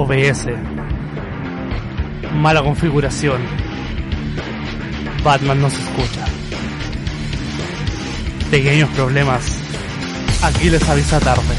[0.00, 0.46] OBS.
[2.34, 3.42] Mala configuración.
[5.24, 6.24] Batman no se escucha.
[8.48, 9.60] Pequeños problemas.
[10.44, 11.52] Aquí les avisa tarde.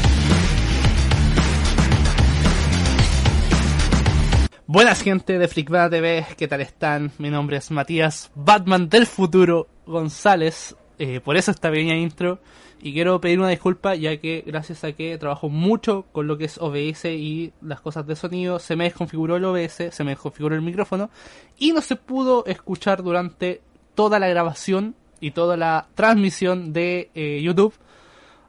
[4.66, 7.12] Buenas gente de Freakbana TV, ¿qué tal están?
[7.18, 12.40] Mi nombre es Matías, Batman del futuro González, eh, por eso esta pequeña intro.
[12.82, 16.46] Y quiero pedir una disculpa ya que gracias a que trabajo mucho con lo que
[16.46, 20.54] es OBS y las cosas de sonido, se me desconfiguró el OBS, se me desconfiguró
[20.54, 21.10] el micrófono
[21.58, 23.60] y no se pudo escuchar durante
[23.94, 27.74] toda la grabación y toda la transmisión de eh, YouTube.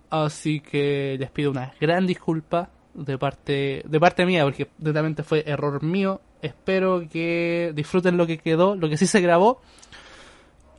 [0.09, 5.43] Así que les pido una gran disculpa de parte de parte mía porque totalmente fue
[5.45, 6.21] error mío.
[6.41, 9.62] Espero que disfruten lo que quedó, lo que sí se grabó.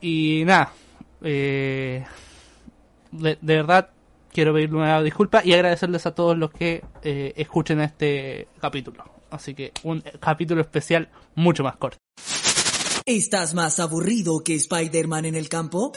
[0.01, 0.73] Y nada,
[1.21, 2.03] eh,
[3.13, 3.89] de, verdad
[4.31, 9.03] quiero pedir una disculpa y agradecerles a todos los que eh, escuchen este capítulo.
[9.29, 11.97] Así que un capítulo especial mucho más corto.
[13.05, 15.91] ¿Estás más aburrido que Spider-Man en el campo?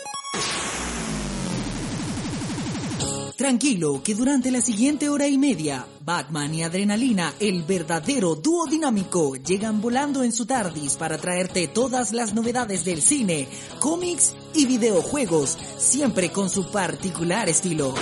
[3.36, 9.36] Tranquilo, que durante la siguiente hora y media, Batman y Adrenalina, el verdadero dúo dinámico,
[9.36, 13.46] llegan volando en su TARDIS para traerte todas las novedades del cine,
[13.78, 17.94] cómics y videojuegos, siempre con su particular estilo.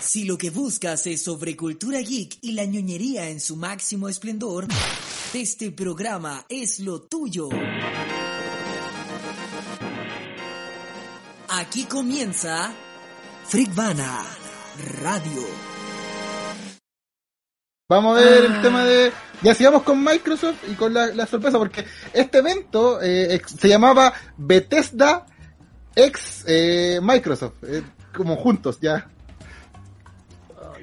[0.00, 4.66] Si lo que buscas es sobre cultura geek y la ñoñería en su máximo esplendor,
[5.34, 7.48] este programa es lo tuyo.
[11.48, 12.74] Aquí comienza
[13.46, 14.47] Freakvana
[15.02, 15.42] Radio.
[17.88, 19.12] Vamos a ver el tema de.
[19.42, 25.24] Ya sigamos con Microsoft y con la, sorpresa, porque este evento eh, se llamaba Bethesda
[25.98, 27.82] ex eh, Microsoft, eh,
[28.14, 29.08] como juntos ya.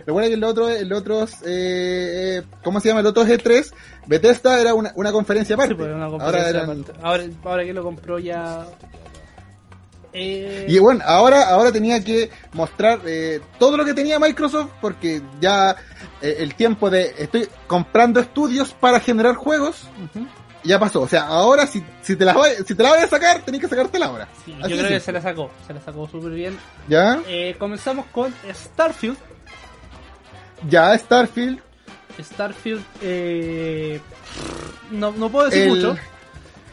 [0.06, 3.00] Recuerda que el otro, el otro, eh, ¿cómo se llama?
[3.00, 3.74] El otro G3,
[4.06, 5.74] Bethesda era una, una conferencia aparte.
[5.74, 6.68] Pues, ahora,
[7.02, 8.68] ahora, ahora que lo compró ya
[10.18, 15.22] eh, y bueno, ahora, ahora tenía que mostrar eh, todo lo que tenía Microsoft porque
[15.42, 15.76] ya
[16.22, 19.90] eh, el tiempo de estoy comprando estudios para generar juegos
[20.64, 21.02] ya pasó.
[21.02, 22.34] O sea, ahora si, si te la
[22.66, 24.28] si te la voy a sacar, tenés que sacártela ahora.
[24.48, 26.58] yo creo que se la sacó, se la sacó súper bien.
[26.88, 27.22] ¿Ya?
[27.60, 29.18] comenzamos con Starfield.
[30.70, 31.60] Ya, Starfield.
[32.18, 32.84] Starfield,
[34.92, 35.98] no, no puedo decir mucho.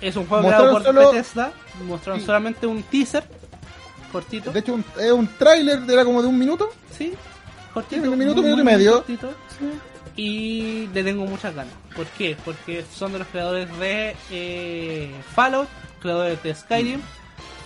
[0.03, 1.53] Es un juego creado por Bethesda
[1.87, 3.25] mostraron solamente un teaser
[4.11, 4.53] cortito.
[4.53, 6.69] De hecho, es un tráiler, era como de un minuto.
[6.97, 7.15] Sí,
[7.73, 8.11] cortito.
[8.11, 9.05] un minuto, minuto y medio.
[10.15, 11.73] Y le tengo muchas ganas.
[11.97, 12.37] ¿Por qué?
[12.45, 15.69] Porque son de los creadores de eh, Fallout,
[16.01, 17.01] creadores de Skyrim,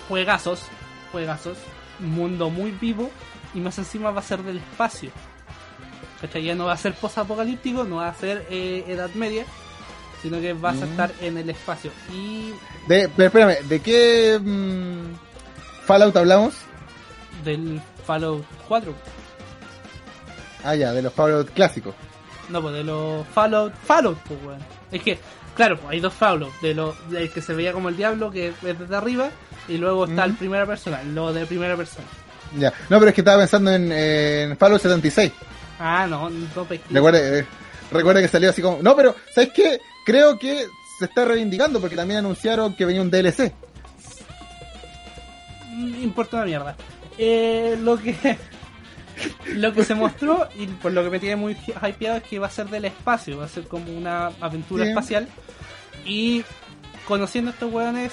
[0.08, 0.60] juegazos,
[1.10, 1.56] juegazos,
[1.98, 3.10] mundo muy vivo
[3.54, 5.10] y más encima va a ser del espacio.
[6.20, 6.44] ¿Cachai?
[6.44, 9.44] Ya no va a ser post-apocalíptico, no va a ser eh, Edad Media,
[10.26, 11.92] sino que vas a estar en el espacio.
[12.12, 12.50] Y.
[12.88, 15.14] De, pero espérame, ¿de qué mm,
[15.84, 16.54] Fallout hablamos?
[17.44, 18.92] Del Fallout 4.
[20.64, 21.94] Ah, ya, de los Fallout clásicos.
[22.48, 23.72] No, pues de los Fallout.
[23.84, 24.58] Fallout, pues, weón.
[24.90, 25.16] Es que,
[25.54, 26.52] claro, pues hay dos Fallout.
[26.60, 29.30] De lo del que se veía como el diablo, que es desde arriba,
[29.68, 32.06] y luego está el primera persona, lo de primera persona.
[32.58, 35.32] Ya, no, pero es que estaba pensando en, en Fallout 76.
[35.78, 37.46] Ah, no, no Recuerda, eh,
[37.92, 38.82] recuerda que salió así como.
[38.82, 39.80] No, pero, ¿sabes qué?
[40.06, 40.66] Creo que
[40.98, 43.52] se está reivindicando porque también anunciaron que venía un DLC.
[45.72, 46.76] Mm, importa una mierda.
[47.18, 48.16] Eh, lo que
[49.54, 52.46] lo que se mostró y por lo que me tiene muy hypeado es que va
[52.46, 55.28] a ser del espacio, va a ser como una aventura espacial
[56.04, 56.44] y
[57.06, 58.12] conociendo a estos weones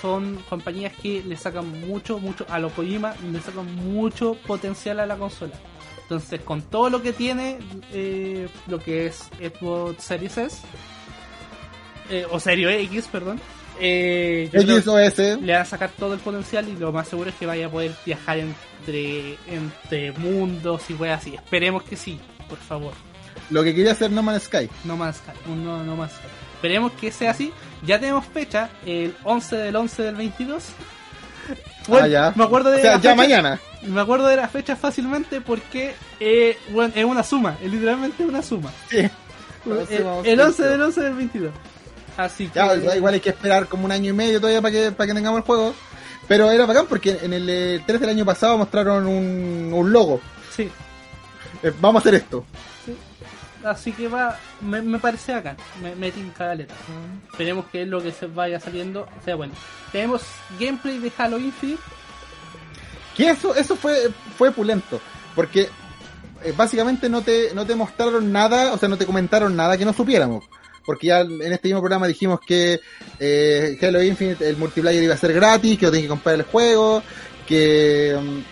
[0.00, 5.06] son compañías que le sacan mucho, mucho a lo Kojima, le sacan mucho potencial a
[5.06, 5.54] la consola.
[6.02, 7.58] Entonces, con todo lo que tiene,
[7.92, 10.58] eh, lo que es Xbox Series S,
[12.10, 13.40] eh, o Serio X, perdón.
[13.80, 17.66] Eh, le va a sacar todo el potencial y lo más seguro es que vaya
[17.66, 21.34] a poder viajar entre, entre mundos y weas así.
[21.34, 22.18] Esperemos que sí,
[22.48, 22.92] por favor.
[23.50, 24.68] Lo que quería hacer No Man's Sky.
[24.84, 26.26] No Man's Sky, un no, no Man's Sky.
[26.54, 27.52] Esperemos que sea así.
[27.86, 30.64] Ya tenemos fecha, el 11 del 11 del 22.
[31.92, 32.32] ah, ya.
[32.34, 33.60] Me acuerdo de o sea, ya mañana.
[33.82, 38.42] Me acuerdo de la fecha fácilmente porque eh, bueno, es una suma, es literalmente una
[38.42, 38.72] suma.
[38.90, 39.08] Sí.
[39.66, 41.52] El, el 11 del 11 del 22.
[42.18, 42.60] Así que...
[42.96, 45.38] igual hay que esperar como un año y medio todavía para que, para que tengamos
[45.38, 45.74] el juego.
[46.26, 50.20] Pero era bacán porque en el 3 del año pasado mostraron un, un logo.
[50.54, 50.70] Sí.
[51.62, 52.44] Eh, vamos a hacer esto.
[52.84, 52.94] Sí.
[53.64, 56.76] Así que va, me, me parece acá, me, me tinca letra.
[57.30, 59.54] Esperemos que lo que se vaya saliendo sea bueno.
[59.90, 60.22] Tenemos
[60.58, 61.82] gameplay de Halo Infinite.
[63.16, 65.00] Que eso, eso fue, fue pulento.
[65.34, 65.68] Porque
[66.42, 69.84] eh, básicamente no te, no te mostraron nada, o sea, no te comentaron nada que
[69.84, 70.44] no supiéramos.
[70.88, 72.80] Porque ya en este mismo programa dijimos que
[73.20, 76.44] eh, Halo Infinite, el multiplayer iba a ser gratis, que no tenéis que comprar el
[76.44, 77.02] juego,
[77.46, 78.42] que um,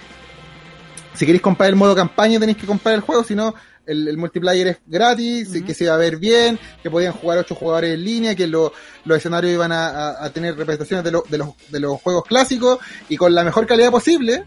[1.14, 3.54] si queréis comprar el modo campaña tenéis que comprar el juego, si no,
[3.86, 7.54] el, el multiplayer es gratis, que se iba a ver bien, que podían jugar ocho
[7.54, 8.70] jugadores en línea, que lo-
[9.06, 12.24] los escenarios iban a, a- a tener representaciones de, lo- de, los, de los juegos
[12.24, 14.44] clásicos y con la mejor calidad posible.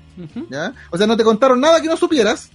[0.51, 0.73] ¿ya?
[0.91, 2.51] O sea, no te contaron nada que no supieras,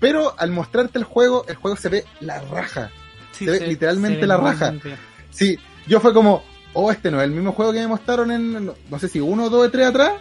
[0.00, 2.90] pero al mostrarte el juego, el juego se ve la raja.
[3.40, 4.70] Sí, Se ve literalmente la muy, raja.
[4.70, 4.96] bien.
[5.30, 6.44] Sí, yo fue como,
[6.74, 9.48] oh, este no es el mismo juego que me mostraron en, no, sé si uno,
[9.50, 10.12] dos, tres atrás.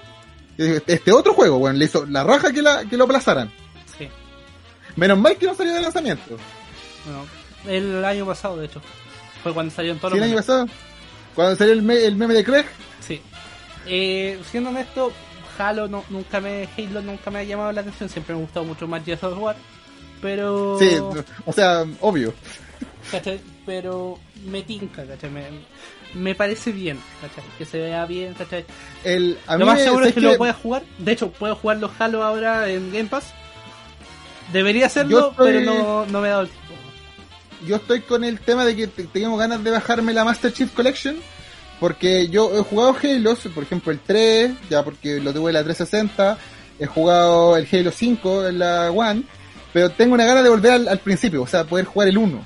[0.57, 3.51] Este otro juego, bueno, le hizo la raja que, la, que lo aplazaran.
[3.97, 4.07] Sí.
[4.95, 6.37] Menos mal que no salió de lanzamiento.
[7.05, 7.25] Bueno,
[7.67, 8.81] el año pasado, de hecho.
[9.43, 10.45] Fue cuando salieron todos ¿Sí, el año memes.
[10.45, 10.67] pasado?
[11.35, 12.65] Cuando salió el, me- el meme de Craig.
[13.05, 13.21] Sí.
[13.85, 15.11] Eh, siendo honesto,
[15.57, 18.65] Halo no, nunca me Halo nunca me ha llamado la atención, siempre me ha gustado
[18.65, 19.55] mucho más Gears of War.
[20.21, 20.89] Pero Sí,
[21.45, 22.33] o sea, obvio.
[23.11, 23.39] ¿Cachai?
[23.65, 25.29] Pero me tinca, ¿cachai?
[25.29, 25.43] Me,
[26.15, 27.43] me parece bien, ¿cachai?
[27.57, 28.65] Que se vea bien, ¿cachai?
[29.03, 30.83] El, a lo mí más seguro es ¿sabes que lo pueda jugar.
[30.97, 33.33] De hecho, puedo jugar los Halo ahora en Game Pass.
[34.53, 36.73] Debería hacerlo, estoy- pero no, no me he dado el tiempo.
[37.67, 40.71] yo estoy con el tema de que te- tengo ganas de bajarme la Master Chief
[40.73, 41.17] Collection.
[41.79, 45.63] Porque yo he jugado Halo, por ejemplo el 3, ya porque lo tuve en la
[45.63, 46.37] 360.
[46.77, 49.23] He jugado el Halo 5 en la One.
[49.71, 52.43] Pero tengo una gana de volver al, al principio, o sea, poder jugar el 1.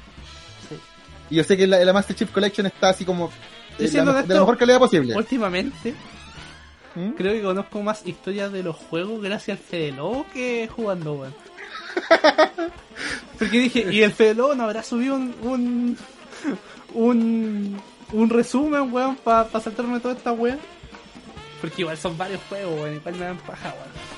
[1.34, 1.36] Sí.
[1.36, 3.32] Y yo sé que la, la Master Chief Collection está así como
[3.80, 5.16] eh, la, de la mejor calidad posible.
[5.16, 5.96] Últimamente,
[6.96, 7.10] ¿Mm?
[7.12, 11.36] creo que conozco más historias de los juegos gracias al Fede Lobo que jugando, weón.
[13.40, 15.36] Porque dije, ¿y el Fede Lobo no habrá subido un.
[15.42, 15.98] un.
[16.94, 17.82] un,
[18.12, 20.60] un resumen, weón, para saltarme toda esta weón?
[21.62, 24.14] Porque igual son varios juegos, weón, igual me dan paja, weón.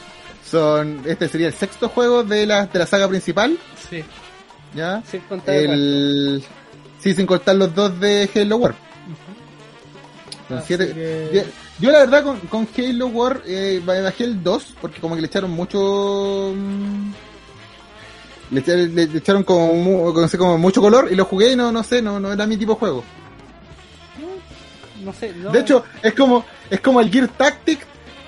[0.45, 3.57] Son, este sería el sexto juego de la, de la saga principal,
[3.89, 4.03] Sí,
[4.75, 5.01] ¿ya?
[5.47, 6.43] el El,
[7.05, 8.75] sí, sin contar los dos de Halo War.
[10.65, 11.45] Siete- que-
[11.79, 15.27] Yo, la verdad con, con Halo War eh, bajé el 2 porque como que le
[15.27, 16.51] echaron mucho...
[16.55, 17.11] mm,
[18.51, 21.55] Le, echa- le- le echaron como, mu- sé, como mucho color y lo jugué y
[21.55, 23.03] no, no sé, no, no era mi tipo de juego.
[25.03, 25.51] No sé, no.
[25.51, 27.85] De hecho, es como, es como el Gear Tactic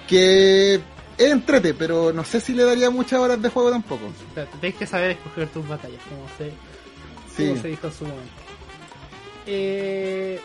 [0.07, 0.75] que
[1.17, 4.05] es entrete, pero no sé si le daría muchas horas de juego tampoco.
[4.27, 6.51] Espérate, Tienes que saber escoger tus batallas, como se,
[7.35, 7.49] Sí.
[7.49, 8.46] como se dijo en su momento.
[9.47, 10.39] Eh,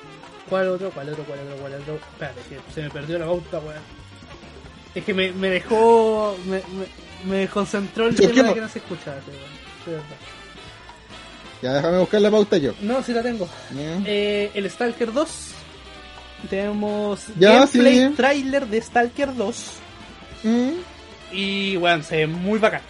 [0.49, 0.91] ¿Cuál otro?
[0.91, 1.25] ¿Cuál otro?
[1.25, 1.57] ¿Cuál otro?
[1.57, 1.95] ¿Cuál otro?
[1.95, 3.83] Espérate, que se me perdió la pauta, weón.
[4.95, 6.37] Es que me, me dejó.
[6.47, 9.17] Me, me, me desconcentró el Sí, es tema que de que no se escuchaba,
[9.87, 10.03] weón.
[11.63, 12.73] Ya déjame buscar la pauta yo.
[12.81, 13.49] No, sí la tengo.
[13.77, 14.01] ¿eh?
[14.07, 15.29] Eh, el Stalker 2.
[16.51, 18.15] Tenemos Ya, gameplay sí.
[18.17, 19.73] trailer de Stalker 2.
[20.43, 20.71] Mm.
[21.33, 22.83] Y bueno, se ve muy bacán.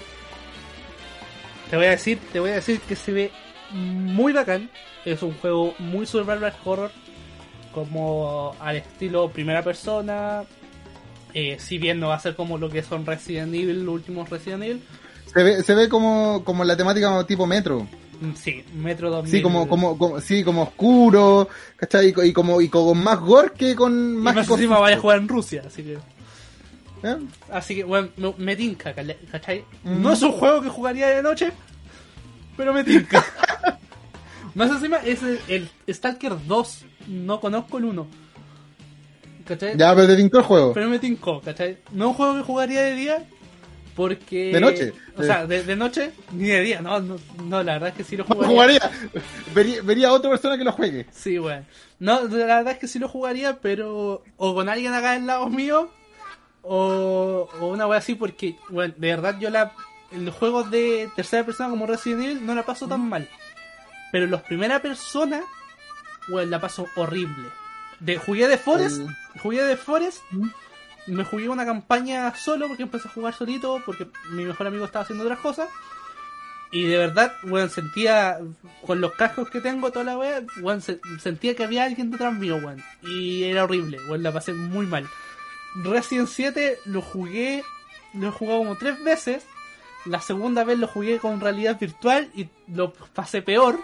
[1.70, 3.30] Te voy a decir, te voy a decir que se ve
[3.72, 4.70] muy bacán.
[5.04, 6.90] Es un juego muy survival horror.
[7.72, 10.44] Como al estilo primera persona.
[11.34, 14.28] Eh, si bien no va a ser como lo que son Resident Evil, los últimos
[14.28, 14.82] Resident Evil.
[15.32, 17.86] Se ve, se ve como, como la temática tipo metro.
[18.20, 19.32] Mm, Sí, Metro 2000.
[19.32, 22.08] Sí, como, como, como, sí, como oscuro, ¿cachai?
[22.08, 24.60] Y, co- y como, y con más gore que con Y más más cosas.
[24.62, 25.94] encima vaya a jugar en Rusia, así que.
[27.04, 27.16] ¿Eh?
[27.50, 28.94] Así que, bueno, me, me tinca.
[29.82, 30.02] Mm.
[30.02, 31.50] No es un juego que jugaría de noche,
[32.58, 33.24] pero me tinca.
[34.54, 38.06] Más encima es el, el Stalker 2, no conozco el 1.
[39.46, 39.76] ¿Cachai?
[39.76, 40.72] Ya, pero te tincó el juego.
[40.72, 41.78] Pero me tincó, ¿cachai?
[41.92, 43.26] No es un juego que jugaría de día,
[43.96, 44.52] porque...
[44.52, 44.92] De noche.
[45.16, 48.04] O sea, de, de noche ni de día, no, no, no, la verdad es que
[48.04, 48.48] sí lo jugaría.
[48.48, 48.90] jugaría.
[49.54, 51.06] Vería, vería a otra persona que lo juegue.
[51.12, 51.64] Sí, bueno.
[51.98, 55.48] No, la verdad es que sí lo jugaría, pero o con alguien acá al lado
[55.48, 55.90] mío,
[56.62, 59.72] o, o una wea así, porque, bueno, de verdad yo la
[60.12, 63.28] en los juegos de tercera persona como Resident Evil no la paso tan mal.
[64.12, 65.42] Pero en los primera persona,
[66.28, 67.48] bueno, la paso horrible.
[67.98, 69.00] De, jugué de Forest,
[69.42, 70.48] jugué de Forest, ¿Mm?
[71.08, 75.02] me jugué una campaña solo porque empecé a jugar solito, porque mi mejor amigo estaba
[75.04, 75.68] haciendo otras cosas.
[76.70, 78.38] Y de verdad, weón, sentía,
[78.86, 82.32] con los cascos que tengo, toda la wea, weón, se- sentía que había alguien detrás
[82.32, 82.82] mío, weón.
[83.02, 85.06] Y era horrible, weón, la pasé muy mal.
[85.84, 87.62] Resident 7 lo jugué,
[88.14, 89.44] lo he jugado como tres veces.
[90.06, 93.78] La segunda vez lo jugué con realidad virtual y lo pasé peor.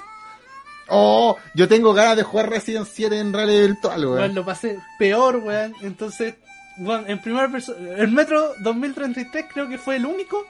[0.89, 4.35] Oh, yo tengo ganas de jugar Resident 7 en realidad virtual, Weón, weón.
[4.35, 5.75] lo pasé peor, weón.
[5.83, 6.35] Entonces,
[6.79, 10.47] weón, en primera persona, el Metro 2033 creo que fue el único.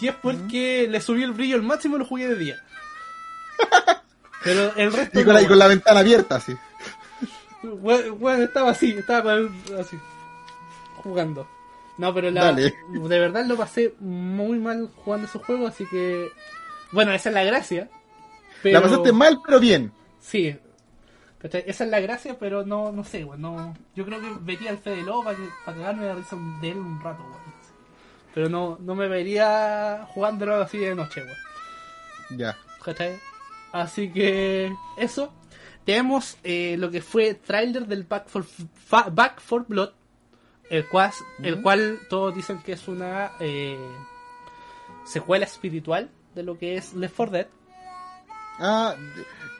[0.00, 2.56] Y es porque le subí el brillo al máximo y lo jugué de día.
[4.44, 5.20] Pero el resto.
[5.20, 6.56] Y con, no, la, y con la ventana abierta, así.
[7.62, 9.34] Weón, weón, estaba así, estaba
[9.78, 9.98] así.
[10.96, 11.48] Jugando.
[11.98, 12.74] No, pero la, Dale.
[12.90, 16.30] de verdad lo pasé muy mal jugando esos juegos, así que...
[16.90, 17.88] Bueno, esa es la gracia.
[18.62, 18.78] Pero...
[18.80, 19.92] La pasaste mal, pero bien.
[20.20, 20.56] Sí.
[21.42, 23.40] Esa es la gracia, pero no, no sé, weón.
[23.42, 23.74] No...
[23.96, 26.78] Yo creo que vería al Fede Lobo para, que, para cagarme de risa de él
[26.78, 27.42] un rato, weón.
[28.34, 32.38] Pero no, no me vería jugándolo así de noche, weón.
[32.38, 32.56] Ya.
[32.84, 33.18] ¿Cachai?
[33.72, 35.32] Así que eso.
[35.84, 39.90] Tenemos eh, lo que fue trailer del Back for, Fa- Back for Blood,
[40.70, 41.10] el cual,
[41.42, 43.76] el cual todos dicen que es una eh,
[45.04, 47.46] secuela espiritual de lo que es Left 4 Dead.
[48.58, 48.94] Ah,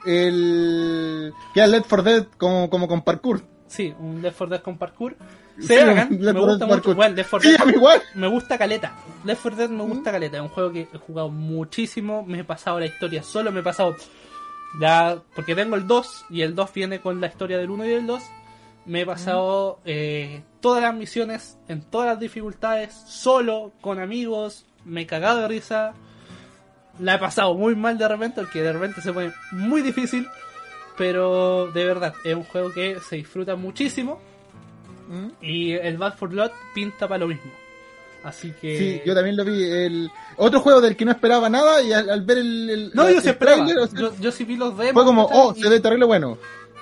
[0.07, 1.33] el.
[1.55, 3.43] Que era Left 4 Dead como, como con parkour.
[3.67, 5.17] Sí, un Left 4 Dead con parkour.
[5.59, 6.95] Sí, Se bacán, me Left 4 gusta mucho.
[6.95, 8.03] Bueno, Left 4 Sí, Dead igual.
[8.15, 8.95] me gusta caleta.
[9.25, 10.37] Left 4 Dead me gusta caleta.
[10.37, 12.25] Es un juego que he jugado muchísimo.
[12.27, 13.53] Me he pasado la historia solo.
[13.53, 13.97] Me he pasado.
[14.81, 17.89] Ya, porque tengo el 2 y el 2 viene con la historia del 1 y
[17.89, 18.23] del 2.
[18.87, 24.65] Me he pasado eh, todas las misiones en todas las dificultades, solo, con amigos.
[24.85, 25.93] Me he cagado de risa.
[26.99, 30.27] La he pasado muy mal de repente, porque de repente se pone muy difícil.
[30.99, 34.21] Pero de verdad, es un juego que se disfruta muchísimo.
[35.09, 35.29] ¿Mm?
[35.45, 37.51] Y el Bad for Blood pinta para lo mismo.
[38.25, 38.79] Así que.
[38.79, 39.65] Sí, yo también lo vi.
[39.65, 40.11] El...
[40.37, 42.71] Otro juego del que no esperaba nada y al, al ver el.
[42.71, 43.65] el- No, el yo sí esperaba.
[43.65, 44.93] tráiler, o sea, yo, yo sí vi los demos.
[44.93, 46.39] fue como, oh, Y- se ve terrible bueno.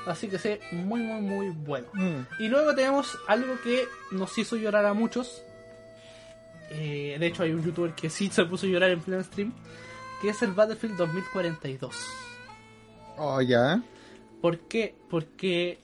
[0.07, 1.87] Así que sé muy, muy, muy bueno.
[1.93, 2.43] Mm.
[2.43, 5.43] Y luego tenemos algo que nos hizo llorar a muchos.
[6.71, 9.53] Eh, de hecho, hay un youtuber que sí se puso a llorar en pleno stream.
[10.21, 11.95] Que es el Battlefield 2042.
[13.17, 13.83] Oh, ya.
[14.41, 14.95] ¿Por qué?
[15.09, 15.79] Porque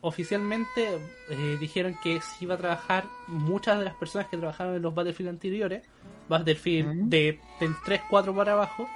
[0.00, 4.82] oficialmente eh, dijeron que se iba a trabajar muchas de las personas que trabajaron en
[4.82, 5.82] los Battlefield anteriores,
[6.28, 8.88] Battlefield de, del 3, 4 para abajo,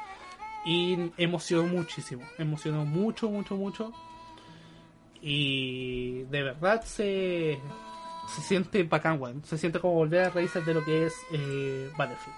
[0.64, 3.92] y emocionó muchísimo, emocionó mucho, mucho, mucho,
[5.20, 7.58] y de verdad se,
[8.34, 12.36] se siente bacán, se siente como volver a raíces de lo que es eh, Battlefield.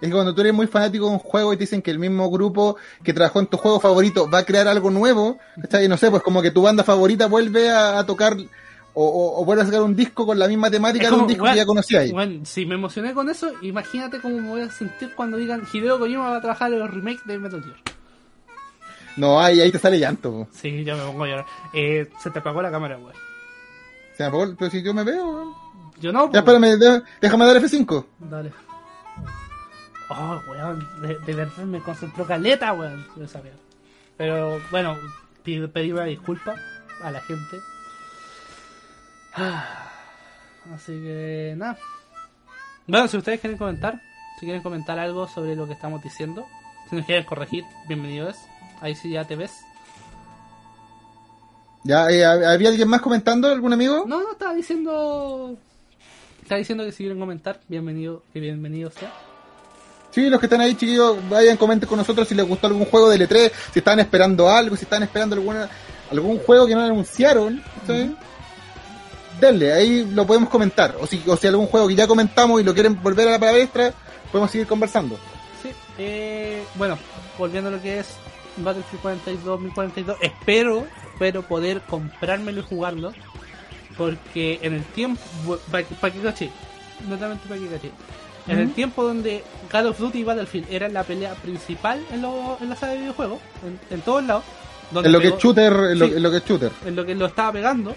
[0.00, 1.98] Es que cuando tú eres muy fanático de un juego y te dicen que el
[1.98, 5.88] mismo grupo que trabajó en tu juego favorito va a crear algo nuevo, ¿cachai?
[5.88, 8.36] No sé, pues como que tu banda favorita vuelve a, a tocar
[8.98, 11.44] o, o, o vuelve a sacar un disco con la misma temática de un disco
[11.44, 12.12] que ya conocíais.
[12.12, 15.98] Bueno, si me emocioné con eso, imagínate cómo me voy a sentir cuando digan Hideo
[15.98, 17.76] Kojima va a trabajar en los remakes de Metal Gear.
[19.16, 20.30] No, ahí, ahí te sale llanto.
[20.30, 20.48] po.
[20.52, 21.46] Sí, ya me pongo a llorar.
[21.72, 23.12] Eh, se te apagó la cámara, weón.
[23.12, 25.54] O sea, po, pero si yo me veo, weón.
[26.00, 28.04] Yo no, Ya, espérame, déjame dar F5.
[28.18, 28.52] Dale.
[30.08, 33.04] Oh, weón, de, de verdad me concentró caleta, weón.
[33.22, 33.58] esa mierda.
[34.16, 34.96] Pero bueno,
[35.42, 36.54] pido, pedí una disculpa
[37.02, 37.58] a la gente.
[39.34, 39.82] Ah,
[40.74, 41.78] Así que nada.
[42.86, 44.00] Bueno, si ustedes quieren comentar,
[44.38, 46.46] si quieren comentar algo sobre lo que estamos diciendo,
[46.88, 48.36] si nos quieren corregir, bienvenidos.
[48.80, 49.52] Ahí sí ya te ves.
[51.84, 53.48] Ya, eh, ¿había alguien más comentando?
[53.48, 54.04] ¿Algún amigo?
[54.06, 55.56] No, no, estaba diciendo.
[56.42, 59.12] Estaba diciendo que si quieren comentar, bienvenido, que bienvenido sea.
[60.16, 63.10] Sí, los que están ahí, chiquillos, vayan, comenten con nosotros si les gustó algún juego
[63.10, 65.68] de L3, si estaban esperando algo, si estaban esperando alguna,
[66.10, 67.62] algún juego que no anunciaron.
[67.86, 68.16] ¿sí?
[69.38, 70.96] Denle, ahí lo podemos comentar.
[71.02, 73.38] O si, o si algún juego que ya comentamos y lo quieren volver a la
[73.38, 73.92] palestra,
[74.32, 75.18] podemos seguir conversando.
[75.62, 75.68] Sí,
[75.98, 76.96] eh, bueno,
[77.36, 78.06] volviendo a lo que es
[78.56, 83.12] Battlefield 42, 2042, espero, espero poder comprármelo y jugarlo.
[83.98, 85.20] Porque en el tiempo,
[85.70, 86.50] para que caché,
[87.06, 87.90] netamente para que caché,
[88.48, 92.58] en el tiempo donde Call of Duty y Battlefield eran la pelea principal en, lo,
[92.60, 94.44] en la saga de videojuegos, en, en todos lados,
[94.90, 96.12] donde En lo que es shooter, en lo, Sí.
[96.16, 96.72] en lo que es shooter.
[96.84, 97.94] en lo que lo estaba pegando.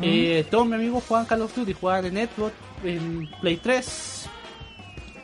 [0.00, 2.52] eh, todos mis amigos jugaban Call of Duty, jugaban en Xbox,
[2.84, 4.28] en Play 3,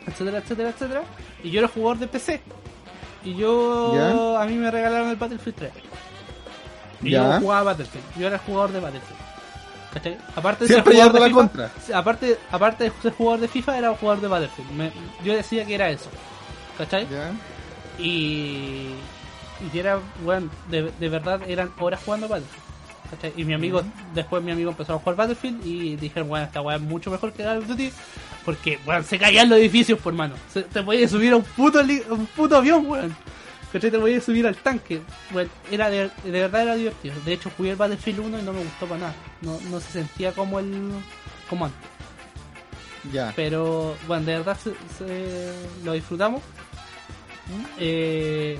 [0.07, 1.03] etcétera, etcétera, etcétera.
[1.43, 2.41] Y yo era jugador de PC.
[3.23, 5.71] Y yo, a mí me regalaron el Battlefield 3.
[7.01, 8.05] Y yo jugaba Battlefield.
[8.19, 9.19] Yo era jugador de Battlefield.
[9.95, 10.17] ¿Cachai?
[10.35, 11.71] Aparte de Siempre ser jugador de FIFA, contra.
[11.97, 14.71] aparte, aparte de ser jugador de FIFA, era jugador de Battlefield.
[14.71, 14.91] Me-
[15.23, 16.09] yo decía que era eso.
[16.77, 17.07] ¿Cachai?
[17.97, 18.89] Y,
[19.73, 22.63] y era, bueno, de, de verdad eran horas jugando Battlefield.
[23.09, 23.33] ¿cachai?
[23.37, 23.83] Y mi amigo,
[24.13, 27.31] después mi amigo empezó a jugar Battlefield y dijeron, bueno, esta weá es mucho mejor
[27.31, 27.91] que Call of Duty.
[28.43, 30.35] Porque, weón, se caían los edificios, por mano.
[30.53, 33.15] Se- te podías subir a un puto, un puto avión, weón.
[33.75, 33.91] ¿Cachai?
[33.91, 35.01] Te podías subir al tanque.
[35.31, 37.13] Bueno, era de, de verdad era divertido.
[37.25, 39.15] De hecho, jugué el Battlefield 1 y no me gustó para nada.
[39.41, 40.91] No, no se sentía como el
[41.49, 41.79] como antes.
[43.11, 43.33] Ya.
[43.35, 45.53] Pero, bueno, de verdad se, se-
[45.83, 46.41] lo disfrutamos.
[47.77, 48.57] Eh,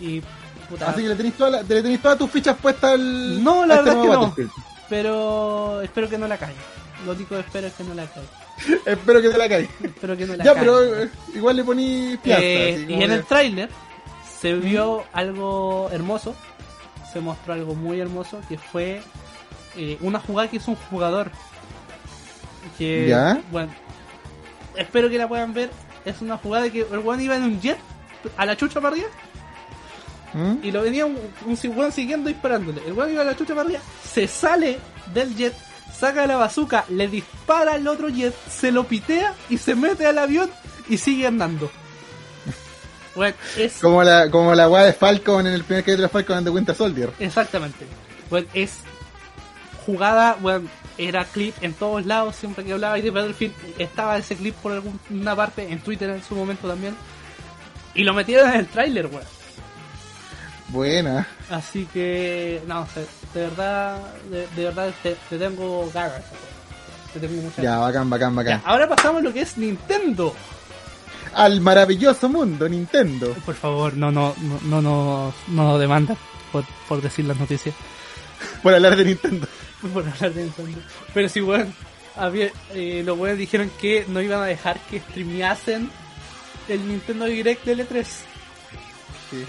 [0.00, 0.20] y,
[0.68, 3.42] puta, Así que le tenéis, toda la- le tenéis todas tus fichas puestas al.
[3.44, 4.50] No, la a este verdad es que no.
[4.88, 6.58] Pero espero que no la caiga.
[7.06, 8.28] Lo único que espero es que no la caiga.
[8.86, 9.68] Espero que te la caiga.
[9.82, 10.60] Espero que no la Ya, caiga.
[10.60, 12.44] pero eh, igual le poní fianza.
[12.44, 13.70] Eh, y en que- el tráiler
[14.42, 16.34] se vio algo hermoso.
[17.12, 19.00] Se mostró algo muy hermoso que fue
[19.76, 21.30] eh, una jugada que hizo un jugador.
[22.76, 23.40] Que, ¿Ya?
[23.52, 23.72] Bueno,
[24.76, 25.70] espero que la puedan ver.
[26.04, 27.78] Es una jugada que el weón iba en un jet
[28.36, 29.08] a la chucha para arriba
[30.32, 30.56] ¿Mm?
[30.62, 32.82] y lo venía un, un weón siguiendo disparándole.
[32.84, 33.80] El weón iba a la chucha para arriba,
[34.12, 34.80] se sale
[35.14, 35.54] del jet,
[35.96, 40.18] saca la bazooka, le dispara al otro jet, se lo pitea y se mete al
[40.18, 40.50] avión
[40.88, 41.70] y sigue andando.
[43.14, 46.36] Bueno, es Como la, como la weá de Falcon en el primer capítulo de Falcon
[46.38, 47.10] and the Winter Soldier.
[47.18, 47.86] exactamente.
[48.30, 48.72] Bueno, es
[49.84, 54.54] jugada, bueno, era clip en todos lados, siempre que hablaba de Battlefield estaba ese clip
[54.56, 56.94] por alguna parte, en Twitter en su momento también.
[57.94, 59.24] Y lo metieron en el tráiler, weón.
[60.68, 61.26] Buena.
[61.50, 63.00] Así que, no sé,
[63.34, 63.98] de verdad,
[64.30, 66.22] de, de verdad te, te tengo ganas.
[67.12, 67.80] Te tengo muchas Ya, ganas.
[67.86, 68.62] bacán, bacán, Ya, bacán.
[68.64, 70.34] ahora pasamos a lo que es Nintendo.
[71.34, 73.34] Al maravilloso mundo Nintendo.
[73.46, 76.16] Por favor, no, no, no, no, no, no nos demandan
[76.50, 77.74] por, por decir las noticias.
[78.62, 79.46] Por hablar de Nintendo.
[79.92, 80.80] por hablar de Nintendo.
[81.14, 81.74] Pero si, weón,
[82.16, 85.90] había, eh, los weones dijeron que no iban a dejar que streameasen
[86.68, 88.04] el Nintendo Direct del E3.
[88.04, 89.44] Sí.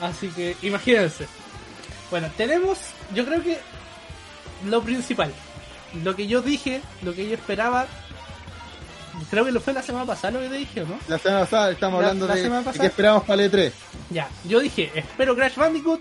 [0.00, 1.26] Así que imagínense.
[2.10, 2.78] Bueno, tenemos,
[3.14, 3.58] yo creo que
[4.66, 5.32] lo principal,
[6.02, 7.86] lo que yo dije, lo que yo esperaba,
[9.30, 10.98] creo que lo fue la semana pasada lo que te dije, ¿o ¿no?
[11.08, 12.80] La semana pasada estamos La- hablando la de, semana de pasada.
[12.82, 13.72] qué esperamos para el E3.
[14.10, 16.00] Ya, yo dije, espero Crash Bandicoot,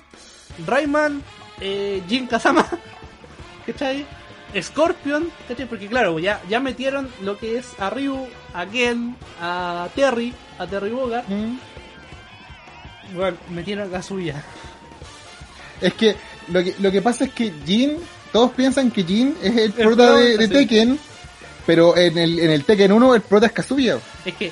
[0.66, 1.22] Rayman,
[1.62, 2.68] eh, Jin Kazama,
[3.66, 4.06] ¿cachai?
[4.62, 5.66] Scorpion, ¿cachai?
[5.66, 10.68] Porque claro, ya, ya metieron lo que es a Ryu, a Ken, a Terry, a
[10.68, 11.58] Terry Bogard, ¿Mm?
[13.16, 14.44] bueno, metieron a Kazuya.
[15.82, 16.16] Es que
[16.50, 17.98] lo, que lo que pasa es que Jin,
[18.32, 20.54] todos piensan que Jin es el, prota prota, de, de sí.
[20.54, 21.00] Tekken,
[21.66, 23.98] pero en el, en el Tekken 1 el prota es Kazuya.
[24.26, 24.52] Es que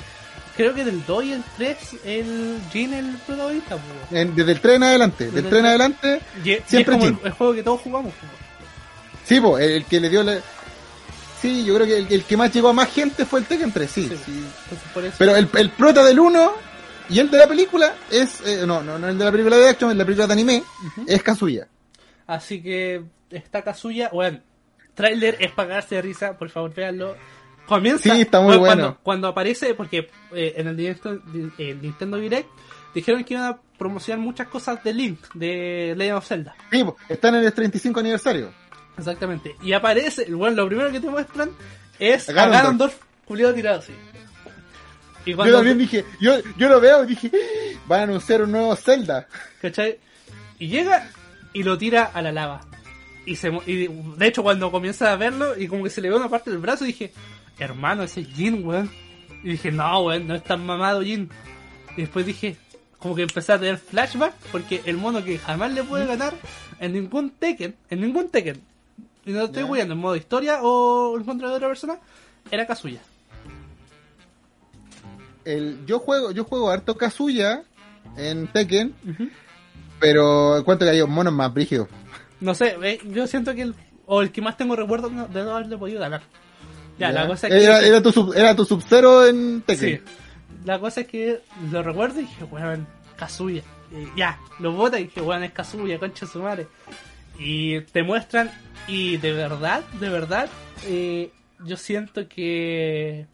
[0.56, 3.78] creo que del 2 y el 3 el Jin el protagonista.
[4.10, 5.24] En- desde el 3 en adelante.
[5.26, 7.26] Desde Del el 3 en adelante, Y, y es Siempre como el, Jin.
[7.26, 8.12] el juego que todos jugamos,
[9.24, 10.38] sí, po, el, el que le dio la...
[11.40, 13.72] Sí, yo creo que el, el que más llegó a más gente fue el Tekken
[13.72, 14.02] 3, sí.
[14.08, 14.16] Sí.
[14.26, 14.32] sí.
[14.64, 15.14] Entonces por eso.
[15.18, 16.52] Pero el, el prota del 1
[17.08, 18.40] y el de la película es...
[18.46, 20.32] eh, no, no, no el de la película de action, el de la película de
[20.34, 20.62] anime,
[21.06, 21.66] es Kazuya.
[22.28, 24.38] Así que está Kazuya, bueno,
[24.94, 27.16] trailer es para cagarse de risa, por favor véanlo.
[27.66, 28.98] Comienza Sí, está muy cuando, bueno.
[29.02, 32.48] Cuando aparece, porque eh, en el, directo, el Nintendo Direct
[32.94, 36.54] dijeron que iban a promocionar muchas cosas de Link, de Legend of Zelda.
[36.70, 38.52] Sí, están en el 35 aniversario.
[38.98, 39.56] Exactamente.
[39.62, 41.50] Y aparece, bueno, lo primero que te muestran
[41.98, 42.62] es A a Ganondorf.
[42.62, 43.92] Ganondorf culiado tirado así.
[45.24, 48.42] Y Yo cuando, también dije, yo, yo lo veo y dije, "Ah, van a anunciar
[48.42, 49.28] un nuevo Zelda.
[49.60, 49.98] ¿cachai?
[50.58, 51.08] Y llega
[51.52, 52.60] y lo tira a la lava.
[53.24, 56.16] Y, se, y de hecho cuando comienza a verlo y como que se le ve
[56.16, 57.12] una parte del brazo dije,
[57.58, 58.90] hermano, ese es Jin, weón.
[59.44, 61.30] Y dije, no, weón, no es tan mamado Jin.
[61.96, 62.56] Y después dije,
[62.98, 66.34] como que empecé a tener flashback porque el mono que jamás le puede ganar
[66.78, 68.60] en ningún Tekken, en ningún Tekken,
[69.24, 71.98] y no estoy weyando en modo historia o en contra de otra persona,
[72.50, 73.00] era Kazuya.
[75.44, 77.64] El, yo juego, yo juego harto Kazuya
[78.16, 78.94] en Tekken,
[79.98, 81.88] pero encuentro que hay monos más brígidos.
[82.42, 83.74] No sé, eh, yo siento que el,
[84.06, 86.22] o el que más tengo recuerdo no- de no haberle podido ganar.
[86.98, 87.64] Ya, la cosa es que...
[87.64, 89.62] era, era tu sub, era tu Sub-Zero en Sí.
[89.76, 90.02] Tekken.
[90.64, 93.62] La cosa es que lo recuerdo y dije, weón, Kazuya.
[93.90, 96.66] Y ya, lo bota y dije, weón, es Kazuya, concha de su madre.
[97.38, 98.50] Y te muestran,
[98.86, 100.48] y de verdad, de verdad,
[100.86, 101.30] eh,
[101.64, 103.26] yo siento que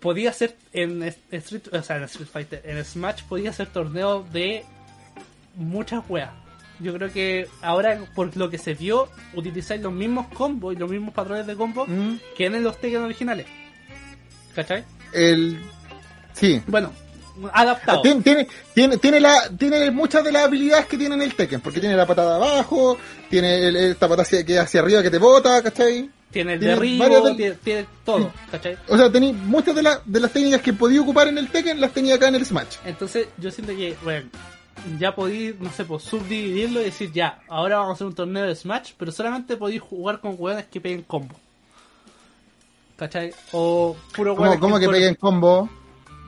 [0.00, 4.24] podía ser en es- Street, o sea, en Street Fighter, en Smash podía ser torneo
[4.32, 4.64] de
[5.56, 6.30] muchas weas.
[6.80, 10.88] Yo creo que ahora, por lo que se vio, utilizáis los mismos combos y los
[10.90, 12.18] mismos patrones de combo Mm.
[12.36, 13.46] que en los Tekken originales.
[14.54, 14.84] ¿Cachai?
[15.12, 15.58] El,
[16.32, 16.62] sí.
[16.66, 16.92] Bueno,
[17.52, 18.02] adaptado.
[18.02, 21.60] Tiene, tiene, tiene, tiene la, tiene muchas de las habilidades que tiene en el Tekken,
[21.60, 22.98] porque tiene la patada abajo,
[23.30, 26.10] tiene el- esta patada hacia- que hacia arriba que te bota, ¿cachai?
[26.30, 28.76] Tiene el tiene derribo, del- tiene, tiene todo, ¿cachai?
[28.88, 31.80] O sea, tenéis muchas de, las de las técnicas que podía ocupar en el Tekken,
[31.80, 32.76] las tenía acá en el Smash.
[32.84, 34.28] Entonces yo siento que, bueno,
[34.98, 38.44] ya podéis, no sé, pues subdividirlo y decir, ya, ahora vamos a hacer un torneo
[38.44, 41.34] de Smash, pero solamente podéis jugar con hueones que peguen combo.
[42.96, 43.32] ¿Cachai?
[43.52, 45.68] O puro ¿Cómo, cómo que por- peguen combo?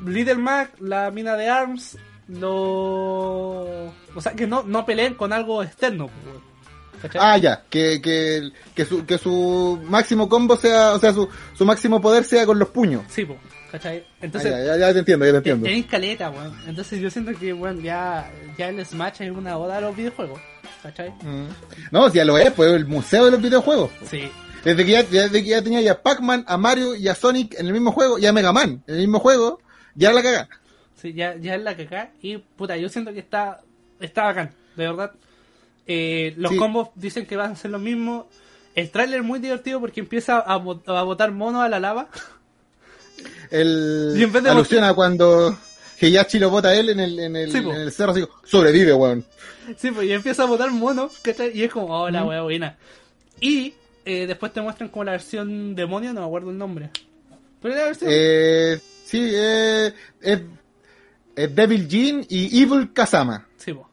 [0.06, 3.86] Little Mac, la mina de ARMS, lo...
[4.14, 6.36] O sea, que no, no peleen con algo externo, pues.
[7.02, 7.20] ¿cachai?
[7.22, 11.64] Ah, ya, que, que, que, su, que su máximo combo sea, o sea, su, su
[11.66, 13.02] máximo poder sea con los puños.
[13.08, 13.38] Sí, pues,
[13.70, 13.98] ¿cachai?
[14.06, 15.64] Ah, Entonces, ya, ya, ya te entiendo, ya te entiendo.
[15.66, 16.54] Tenéis caleta, weón.
[16.66, 20.40] Entonces yo siento que, weón, ya, ya el Smash es una oda a los videojuegos.
[20.82, 21.10] ¿Cachai?
[21.22, 21.48] Mm.
[21.90, 23.90] No, si ya lo es, pues el museo de los videojuegos.
[24.08, 24.30] Sí.
[24.64, 27.66] Desde que ya, desde que ya tenía ya Pac-Man, a Mario y a Sonic en
[27.66, 29.60] el mismo juego, y a Mega Man en el mismo juego,
[29.94, 30.48] ya la caga.
[30.96, 32.10] Sí, ya, ya es la cagá.
[32.20, 33.60] Y, puta, yo siento que está,
[34.00, 35.12] está bacán, de verdad.
[35.86, 36.58] Eh, los Sí.
[36.58, 38.26] combos dicen que van a ser los mismos.
[38.74, 42.08] el tráiler es muy divertido porque empieza a, a botar monos a la lava.
[43.50, 45.56] El Y en vez de alusiona cuando
[46.00, 47.72] Heihachi lo bota a él en el, en el, Sí, po.
[47.72, 49.24] en el cerro, así, sobrevive, weón.
[49.76, 51.56] Sí, pues y empieza a botar monos, ¿cachai?
[51.56, 52.76] Y es como, oh, la wea buena.
[53.40, 56.90] Y eh, después te muestran como la versión demonio, no me acuerdo el nombre.
[57.60, 58.10] Pero la versión...
[58.12, 60.40] Eh, sí, eh, es,
[61.36, 63.46] es Devil Jin y Evil Kazama.
[63.58, 63.88] Sí, po.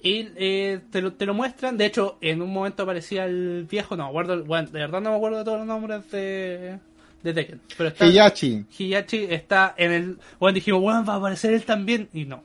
[0.00, 1.76] Y eh, te, lo, te lo muestran.
[1.76, 3.96] De hecho, en un momento aparecía el viejo.
[3.96, 4.44] No me acuerdo.
[4.44, 6.78] Bueno, de verdad no me acuerdo de todos los nombres de,
[7.22, 7.60] de Tekken.
[7.76, 8.04] Pero está.
[8.04, 8.64] Heihachi.
[8.78, 10.18] Hiyachi está en el.
[10.38, 12.08] Bueno, dijimos, bueno, va a aparecer él también.
[12.12, 12.42] Y no.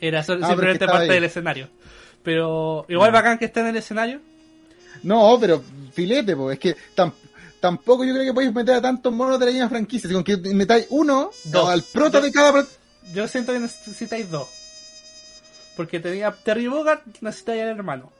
[0.00, 1.08] Era solo- Ah, simplemente parte ahí.
[1.10, 1.68] del escenario.
[2.22, 4.20] Pero igual bacán que está en el escenario.
[5.02, 6.50] No, pero filete, po.
[6.50, 7.12] es que tam-
[7.60, 10.08] tampoco yo creo que podéis meter a tantos monos de la misma franquicia.
[10.08, 11.68] Si con que metáis uno Dos.
[11.68, 12.64] al prota de cada.
[13.14, 14.48] Yo siento que necesitáis dos.
[15.76, 18.12] Porque tenía Terry Bogart, necesitáis al hermano.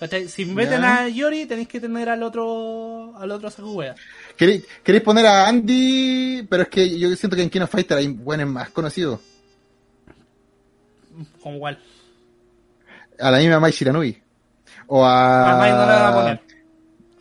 [0.00, 0.28] ¿Cachai?
[0.28, 1.04] Si meten Ya.
[1.04, 3.16] a Yori, tenéis que tener al otro.
[3.16, 3.94] al otro Sakuwea.
[4.36, 7.96] ¿Queréis, queréis poner a Andy, pero es que yo siento que en King of Fighter
[7.98, 9.20] hay buenos más conocidos.
[11.42, 11.78] Como igual.
[13.20, 14.20] A la misma Mai Shiranui.
[14.88, 15.52] O a.
[15.52, 16.40] A Mai no la van a poner.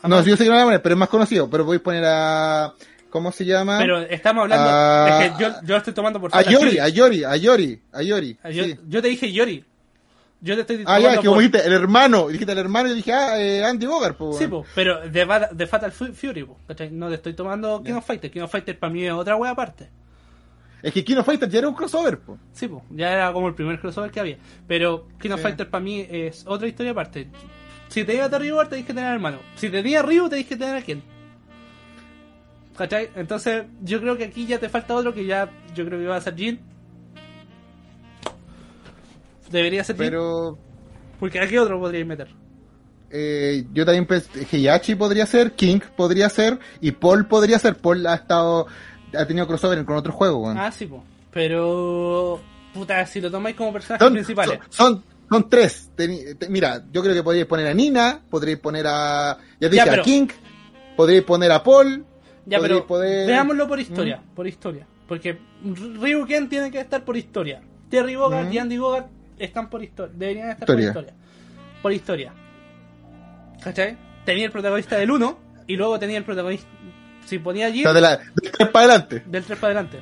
[0.02, 1.50] A No, Mai- yo sé que no la van a poner, pero es más conocido.
[1.50, 2.74] Pero voy a poner a.
[3.10, 3.78] ¿Cómo se llama?
[3.78, 5.08] Pero estamos hablando.
[5.24, 8.02] Es que yo, yo lo estoy tomando por a Yori, a Yori, a Yori, a
[8.02, 8.38] Yori.
[8.42, 8.76] Ah, yo, sí.
[8.88, 9.64] yo te dije Yori.
[10.46, 12.28] Yo te estoy Ah, ya, que como dijiste, el hermano.
[12.28, 15.68] Dijiste el hermano y dije, ah, eh, Andy Bogart, po, Sí, po, pero de, de
[15.68, 16.58] Fatal Fu- Fury, po.
[16.92, 17.98] No te estoy tomando King Ya.
[18.00, 18.30] of Fighter.
[18.30, 19.90] King of Fighter para mí es otra wea aparte.
[20.82, 22.38] Es que King of Fighter ya era un crossover, po.
[22.52, 24.38] Sí, po, ya era como el primer crossover que había.
[24.68, 25.44] Pero King of Sí.
[25.44, 27.30] Fighter para mí es otra historia aparte.
[27.88, 29.40] Si te iba a Bogard, tenés que tener al hermano.
[29.56, 31.02] Si tenía a Ryu, tenés que tener a quién.
[32.78, 33.10] ¿Cachai?
[33.16, 36.16] Entonces, yo creo que aquí ya te falta otro que ya yo creo que va
[36.18, 36.60] a ser Jin.
[39.54, 39.96] Debería ser.
[39.96, 40.58] Pero
[41.20, 42.28] Porque aquí otro podríais meter.
[43.12, 47.76] eh, yo también pensé, Heihachi podría ser, King podría ser, y Paul podría ser.
[47.78, 48.68] Paul ha estado,
[49.18, 50.58] ha tenido crossover con otros juegos, weón.
[50.58, 51.04] Ah, sí, po.
[51.32, 52.42] Pero.
[52.74, 54.60] Puta, si lo tomáis como personajes son, principales.
[54.70, 55.92] son, son, son tres.
[55.96, 59.84] Teni- te- mira, yo creo que podríais poner a Nina, podríais poner a, ya dije,
[59.88, 60.28] pero- a King,
[60.98, 62.04] podríais poner a Paul.
[62.48, 64.88] Ya, pero poder- veámoslo por historia, por historia.
[65.08, 67.62] Porque Ryu Ken tiene que estar por historia.
[67.90, 68.54] Terry Bogart Mm.
[68.54, 69.08] y Andy Bogart
[69.40, 70.14] están por historia.
[70.18, 70.94] Deberían estar Historia.
[70.94, 71.24] por historia.
[71.82, 72.34] Por historia.
[73.64, 73.98] ¿Cachai?
[74.26, 76.68] Tenía el protagonista del 1 y luego tenía el protagonista.
[77.26, 79.24] Si ponía allí, O sea, de la, de tres para adelante.
[79.26, 80.00] del 3 para adelante.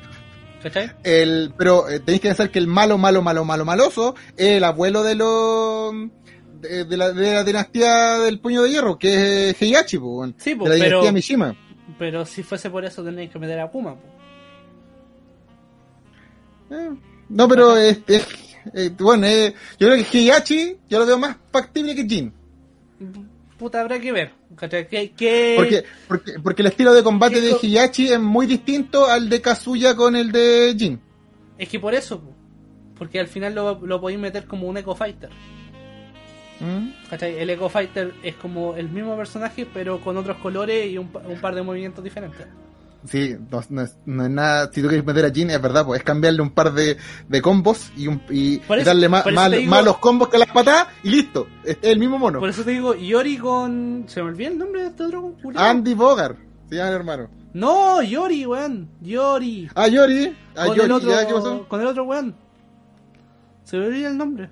[0.64, 0.92] ¿Cachai?
[1.04, 4.64] El, pero eh, tenéis que pensar que el malo, malo, malo, malo, maloso es el
[4.64, 5.94] abuelo de los
[6.62, 10.28] de, de la, de la dinastía del puño de hierro, que es Heihachi, po.
[10.38, 11.56] Sí, po, de la pero- dinastía Mishima.
[11.98, 13.96] Pero si fuese por eso tendréis que meter a Kuma.
[13.96, 14.02] po.
[16.76, 16.90] Eh,
[17.30, 21.38] no, pero es, es- eh, bueno, eh, yo creo que Heihachi yo lo veo más
[21.52, 22.34] factible que Jin.
[23.58, 24.32] Puta, habrá que ver.
[24.60, 29.06] ¿Qué, qué- Porque, porque, porque el estilo de combate ¿Qué de Heihachi es muy distinto
[29.06, 31.00] al de Kazuya con el de Jin.
[31.58, 32.20] Es que por eso.
[32.20, 32.36] po.
[32.98, 35.30] Porque al final lo, lo podéis meter como un Echo Fighter.
[36.60, 36.90] ¿Mm?
[37.10, 37.38] ¿Cachai?
[37.40, 41.42] El Echo Fighter es como el mismo personaje, pero con otros colores y un, un
[41.42, 42.46] par de movimientos diferentes.
[43.06, 44.70] Sí, no, no es, no es nada.
[44.72, 47.42] Si tú quieres meter a Jin, es verdad, pues es cambiarle un par de, de
[47.42, 51.48] combos y, un, y, darle ma- mal- digo- malos combos que las patadas y listo.
[51.64, 52.40] Es el mismo mono.
[52.40, 54.06] Por eso te digo, Yori con.
[54.08, 55.36] ¿Se me olvida el nombre de este otro?
[55.56, 56.38] Andy Bogart,
[56.70, 57.30] se llama el hermano.
[57.54, 58.88] No, Yori, weón.
[59.02, 59.68] Yori.
[59.76, 61.68] Ah, Yori, ah, con, Yori, el otro, ¿ya qué pasó?
[61.68, 62.36] con el otro weón.
[63.64, 64.50] Se me olvida el nombre.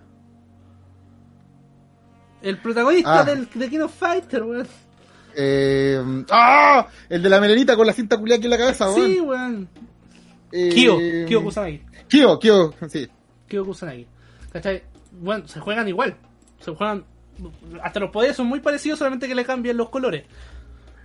[2.41, 3.23] El protagonista Ah.
[3.25, 4.67] del, de King of Fighter, weón.
[5.41, 6.85] Eh, ¡Ah!
[7.07, 9.09] El de la melenita con la cinta culiada aquí en la cabeza, weón.
[9.09, 9.69] Sí, weón.
[10.51, 10.97] Eh, Kyo,
[11.27, 11.81] Kyo Kusanagi.
[12.09, 13.07] Kyo, Kyo, sí.
[13.47, 14.05] Kyo Kusanagi.
[14.51, 14.83] ¿Cachai?
[15.11, 16.15] Bueno, se juegan igual.
[16.59, 17.05] Se juegan.
[17.81, 20.25] Hasta los poderes son muy parecidos, solamente que le cambian los colores.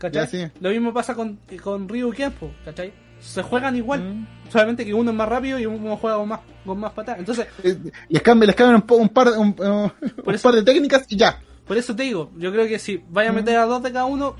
[0.00, 0.22] ¿Cachai?
[0.22, 0.52] Ya, sí.
[0.60, 2.92] Lo mismo pasa con, con Ryu y Kenpo, ¿cachai?
[3.20, 4.02] Se juegan igual.
[4.02, 4.26] Mm.
[4.50, 7.20] Solamente que uno es más rápido y uno juega con más, con más patadas.
[7.20, 9.90] Entonces, Eh, Les cambian, les cambian un, un par, un, uh,
[10.24, 11.38] un par de técnicas y ya.
[11.66, 14.04] Por eso te digo, yo creo que si vaya a meter a dos de cada
[14.06, 14.36] uno,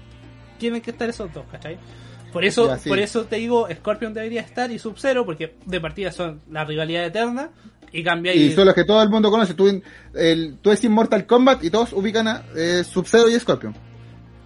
[0.58, 1.78] tienen que estar esos dos, ¿cachai?
[2.32, 2.88] Por eso, Ya, sí.
[2.88, 7.04] por eso te digo, Scorpion debería estar y Sub-Zero, porque de partida son la rivalidad
[7.04, 7.50] eterna.
[7.92, 9.54] Y cambia Y son los que todo el mundo conoce.
[9.54, 9.80] Tú,
[10.14, 13.72] el, tú decís Mortal Kombat y todos ubican a eh, Sub-Zero y Scorpion.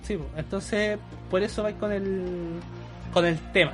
[0.02, 0.98] Sí, entonces
[1.30, 2.60] por eso vais con el
[3.12, 3.72] con el tema.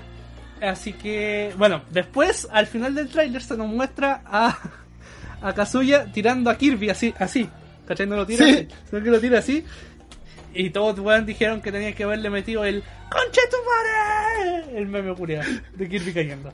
[0.61, 4.57] Así que, bueno, después al final del tráiler se nos muestra a,
[5.43, 7.49] a Kazuya tirando a Kirby así, así.
[7.87, 8.07] ¿Cachai?
[8.07, 8.69] No lo tira Sí.
[8.91, 9.65] sino que lo tira así.
[10.55, 14.79] Y todos weón, dijeron que tenían que haberle metido el ¡Conche tu madre!
[14.79, 16.53] El meme culiado de Kirby cayendo.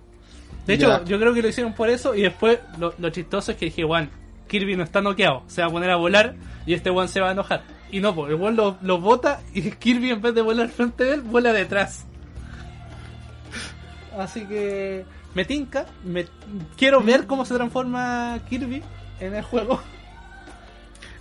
[0.66, 1.04] De hecho, Ya.
[1.04, 3.82] yo creo que lo hicieron por eso y después lo, lo chistoso es que dije,
[3.84, 4.10] Juan,
[4.48, 6.34] Kirby no está noqueado, se va a poner a volar
[6.66, 7.62] y este Juan se va a enojar.
[7.92, 11.04] Y no, pues el weón lo, lo bota y Kirby en vez de volar frente
[11.04, 12.06] de él, vuela detrás.
[14.18, 16.26] Así que me tinca, me,
[16.76, 18.82] quiero ver cómo se transforma Kirby
[19.20, 19.80] en el juego.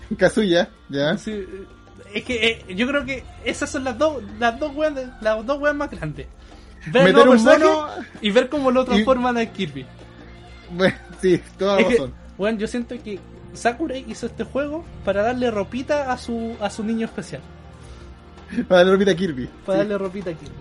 [0.18, 1.18] Kazuya, ya.
[1.18, 1.46] Sí,
[2.14, 5.60] es que eh, yo creo que esas son las dos las dos weas, las dos
[5.60, 6.28] weas más grandes.
[6.92, 7.88] Ver Meter un mono.
[8.22, 9.86] y ver cómo lo y- transforman a Kirby.
[10.72, 12.14] Bueno, sí, toda Es que, razón.
[12.38, 13.20] weón, yo siento que
[13.54, 17.42] Sakurai hizo este juego para darle ropita a su a su niño especial.
[18.68, 19.48] Para la ropita Kirby.
[19.66, 19.88] Para Sí.
[19.88, 20.54] darle ropita a Kirby.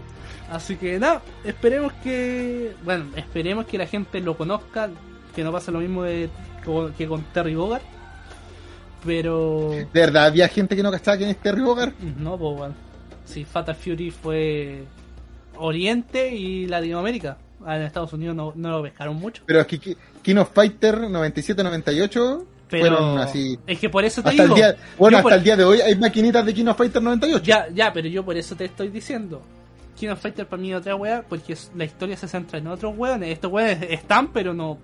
[0.51, 2.75] Así que nada, esperemos que.
[2.85, 4.89] Bueno, esperemos que la gente lo conozca.
[5.35, 6.29] Que no pase lo mismo de,
[6.97, 7.83] que con Terry Bogard.
[9.05, 9.71] Pero.
[9.71, 11.93] De verdad, había gente que no cachaba quién es Terry Bogard.
[12.19, 12.75] No, pues bueno.
[13.25, 14.85] Si Fatal Fury fue
[15.57, 17.37] Oriente y Latinoamérica.
[17.65, 19.43] Ah, En Estados Unidos no, no lo pescaron mucho.
[19.47, 23.59] Pero es que Ki- King of Fighter 97-98 Pero fueron así.
[23.67, 24.57] es que por eso te Hasta el digo.
[24.57, 27.45] día, bueno, hasta por- el día de hoy hay maquinitas de King of Fighter 98.
[27.45, 29.43] Ya, ya, pero yo por eso te estoy diciendo.
[29.99, 32.95] King of Fighter para mí es otra wea, porque la historia se centra en otros
[32.97, 33.31] weones.
[33.33, 34.79] Estos weones están, pero no.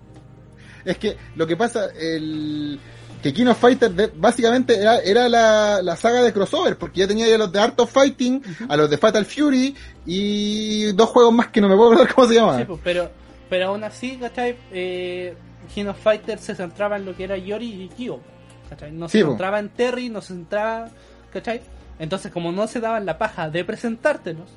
[0.85, 2.79] Es que lo que pasa, el
[3.25, 7.09] que King of Fighter de- básicamente era, era la, la saga de crossover, porque ya
[7.09, 11.33] tenía ya los de Art of Fighting, a los de Fatal Fury y dos juegos
[11.33, 12.59] más que no me puedo acordar cómo se llamaban.
[12.61, 13.11] Sí, pues, pero,
[13.49, 14.57] pero aún así, ¿cachai?
[14.71, 15.35] Eh,
[15.75, 18.21] King of Fighter se centraba en lo que era Yori y Kyo.
[18.69, 18.93] ¿cachai?
[18.93, 20.91] No se Sí, centraba en Terry, no se centraba.
[21.33, 21.63] ¿cachai?
[21.99, 24.51] Entonces, como no se daban la paja de presentártelos,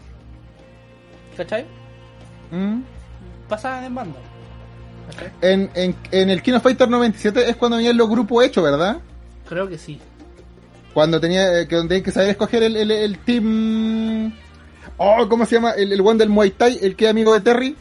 [1.38, 1.66] ¿cachai?
[2.52, 2.82] Mm.
[3.48, 4.20] Pasaban en banda.
[5.42, 8.98] En, en, en el King of Fighter 97 es cuando venían los grupos hechos, ¿verdad?
[9.48, 10.00] Creo que sí.
[10.94, 14.34] Cuando tenía eh, que donde hay que saber escoger el, el, el team.
[14.98, 15.72] Oh, ¿cómo se llama?
[15.72, 17.76] El, el one del Muay Thai, el que es amigo de Terry.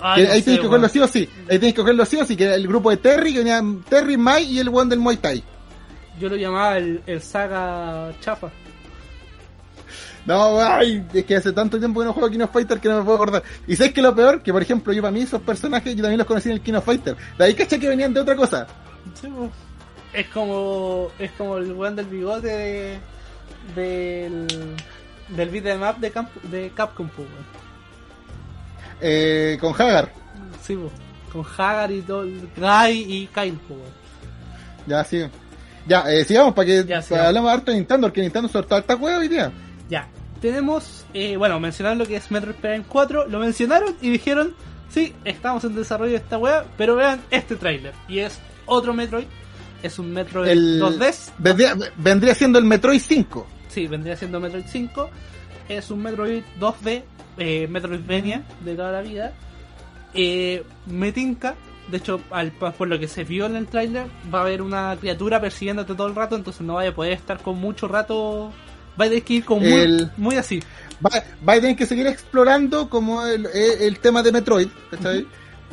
[0.00, 1.28] Ah, Que ahí sé, tienes que cogerlo sí o sí.
[1.48, 2.36] Ahí tienes que cogerlo sí o sí.
[2.36, 5.16] Que era el grupo de Terry, que venía Terry, Mai y el one del Muay
[5.16, 5.42] Thai.
[6.20, 8.50] Yo lo llamaba el, el saga chafa.
[10.26, 12.98] No, ay, es que hace tanto tiempo que no juego King of Fighter que no
[12.98, 13.42] me puedo acordar.
[13.66, 16.18] Y sabes que lo peor, que por ejemplo, yo para mí esos personajes yo también
[16.18, 17.16] los conocí en el King of Fighter.
[17.38, 18.66] De ahí caché que venían de otra cosa.
[19.20, 19.48] Sí, po.
[20.12, 22.98] Es como es como el weón del bigote de,
[23.76, 24.46] del
[25.28, 27.30] del beat map de, Camp, de Capcom, weón.
[29.00, 30.10] Eh, con Hagar.
[30.62, 30.90] Sí, po.
[31.32, 33.82] con Hagar y todo, Guy y Kyle, weón.
[34.86, 35.24] Ya, sí.
[35.86, 37.26] Ya, eh, sigamos para que Ya, sigamos.
[37.28, 39.52] hablamos harto de Nintendo, porque Nintendo soltó esta hueá hoy día.
[39.88, 40.08] Ya,
[40.46, 44.54] tenemos, eh, bueno, mencionaron lo que es Metroid Prime 4, lo mencionaron y dijeron,
[44.88, 47.94] sí, estamos en desarrollo de esta wea, pero vean este tráiler.
[48.06, 49.26] Y es otro Metroid,
[49.82, 53.46] es un Metroid El, 2D, vendría, vendría siendo el Metroid 5.
[53.68, 55.10] sí, vendría siendo Metroid 5,
[55.68, 57.02] es un Metroid 2D,
[57.38, 59.32] eh, Metroidvania de toda la vida.
[60.14, 61.56] Eh, me tinca,
[61.90, 64.96] de hecho, al, por lo que se vio en el tráiler, va a haber una
[64.98, 68.52] criatura persiguiéndote todo el rato, entonces no vaya a poder estar con mucho rato,
[69.00, 70.62] va a tener que ir como muy, El- muy así.
[71.04, 71.10] Va,
[71.46, 75.26] va a tener que seguir explorando como el, el- el tema de Metroid, ¿cachai?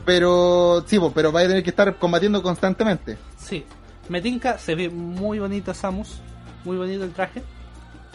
[0.06, 3.18] Pero, sí, pero va a tener que estar combatiendo constantemente.
[3.38, 3.64] Sí,
[4.10, 6.20] Metinka se ve muy bonito Samus,
[6.66, 7.42] muy bonito el traje.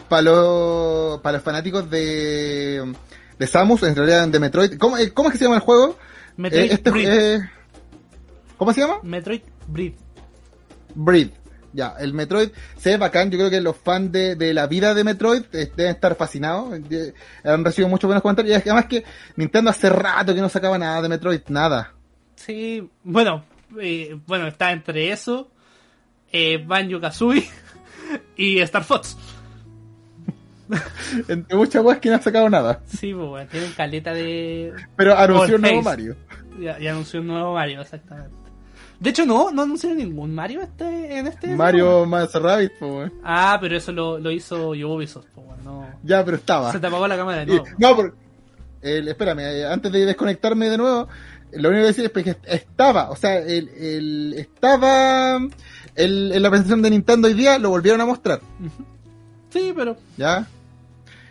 [0.07, 2.93] Para los, para los fanáticos de,
[3.39, 4.77] de Samus, en realidad de Metroid.
[4.77, 5.97] ¿Cómo, eh, cómo es que se llama el juego?
[6.37, 7.07] Metroid Eh, este- Breed.
[7.09, 7.39] eh,
[8.57, 8.99] ¿Cómo se llama?
[9.03, 9.93] Metroid Breed.
[10.95, 11.29] Breed.
[11.73, 13.29] Ya, el Metroid se ve bacán.
[13.29, 16.79] Yo creo que los fans de, de la vida de Metroid eh, deben estar fascinados.
[16.89, 18.57] Eh, Han recibido muchos buenos comentarios.
[18.57, 19.03] Y además que
[19.35, 21.93] Nintendo hace rato que no sacaba nada de Metroid, nada.
[22.35, 23.43] Sí, bueno,
[23.79, 25.51] eh, bueno, está entre eso,
[26.31, 27.47] eh, Banjo Kazooie
[28.35, 29.17] y Star Fox.
[31.27, 32.81] Entre muchas cosas que no han sacado nada.
[32.85, 34.71] Sí, pues bueno, tienen caleta de.
[34.95, 35.89] Pero anunció un nuevo Face.
[35.89, 36.15] Mario.
[36.79, 38.35] Ya anunció un nuevo Mario, exactamente.
[38.99, 41.47] De hecho, no, no anunciaron ningún Mario este, en este.
[41.55, 43.13] Mario más Rabbit, po, weón.
[43.23, 45.87] Ah, pero eso lo, lo hizo Ubisoft, pues bueno, no.
[46.03, 46.71] Ya, pero estaba.
[46.71, 47.65] Se te apagó la cámara de Y- nuevo.
[47.77, 48.15] no, por,
[48.81, 51.07] el- espérame, eh, antes de desconectarme de nuevo,
[51.53, 55.37] lo único que decir es que estaba, o sea, el, el- estaba
[55.95, 58.41] el- en la presentación de Nintendo hoy día, lo volvieron a mostrar.
[59.49, 60.45] Sí, pero Ya,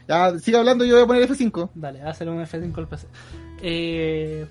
[0.08, 1.70] ya, sigue hablando, yo voy a poner F5.
[1.74, 3.06] Dale, hazle un F5 al PC.
[3.62, 4.46] Eh,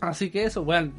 [0.00, 0.92] así que eso, weón.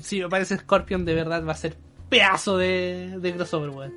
[0.00, 1.76] Si me parece Scorpion, de verdad va a ser
[2.08, 3.92] pedazo de, de crossover, weón.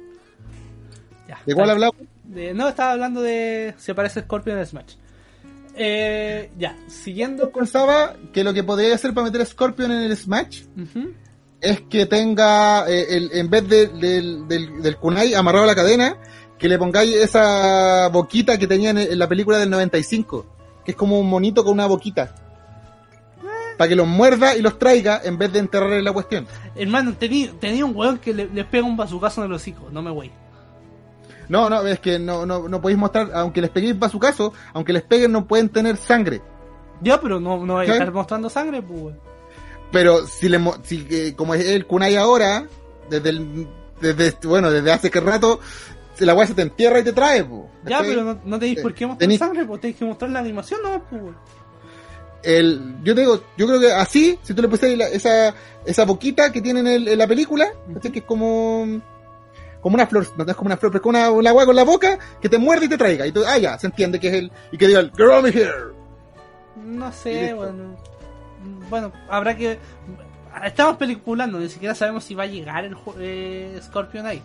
[1.28, 1.80] Ya, ¿De cuál
[2.24, 4.96] de- no, estaba hablando de si aparece Scorpion en Smash.
[5.76, 10.02] Eh, ya, siguiendo Yo pensaba que lo que podría hacer para meter a Scorpion en
[10.02, 10.64] el Smash
[11.62, 15.76] es que tenga, eh, el, en vez de- del, del, del kunai amarrado a la
[15.76, 16.18] cadena,
[16.58, 20.46] que le pongáis esa boquita que tenían en, en la película del 95,
[20.84, 22.36] que es como un monito con una boquita.
[23.82, 26.46] Para que los muerda y los traiga en vez de enterrarle la cuestión.
[26.76, 30.04] Hermano, tenía, tenía un weón que le, le pega un bazucazo en el hocico, no
[30.04, 30.32] me wey.
[31.50, 35.02] No, no, es que no, no, no podéis mostrar, aunque les peguéis caso aunque les
[35.02, 36.44] peguen no pueden tener sangre.
[37.02, 39.16] Ya, pero no, no voy a estar mostrando sangre, pues.
[39.92, 42.68] Pero si le si, eh, como es el kunai ahora,
[43.10, 43.68] desde el,
[44.00, 45.60] desde, bueno, desde hace que rato,
[46.20, 47.68] la weá se te entierra y te trae, po.
[47.84, 50.38] Ya, pero no, no tenéis por qué mostrar Tení- sangre, pues tenéis que mostrar la
[50.38, 51.24] animación, no, pues.
[52.44, 55.54] El, yo te digo, yo creo que así, si tú le pusieras la- esa,
[55.86, 58.12] esa boquita que tiene en, el- en la película, ¿cachai?
[58.12, 59.02] que es como,
[59.82, 61.76] como una flor, no es como una flor, pero es como una, una agua con
[61.76, 63.26] la boca que te muerde y te traiga.
[63.28, 65.56] Y tú, ah, ya, se entiende que es el, y que diga el, get over
[65.56, 65.72] here.
[66.84, 67.96] No sé, bueno.
[68.90, 69.78] Bueno, habrá que.
[70.66, 74.42] Estamos peliculando, ni siquiera sabemos si va a llegar el eh, Scorpion ahí.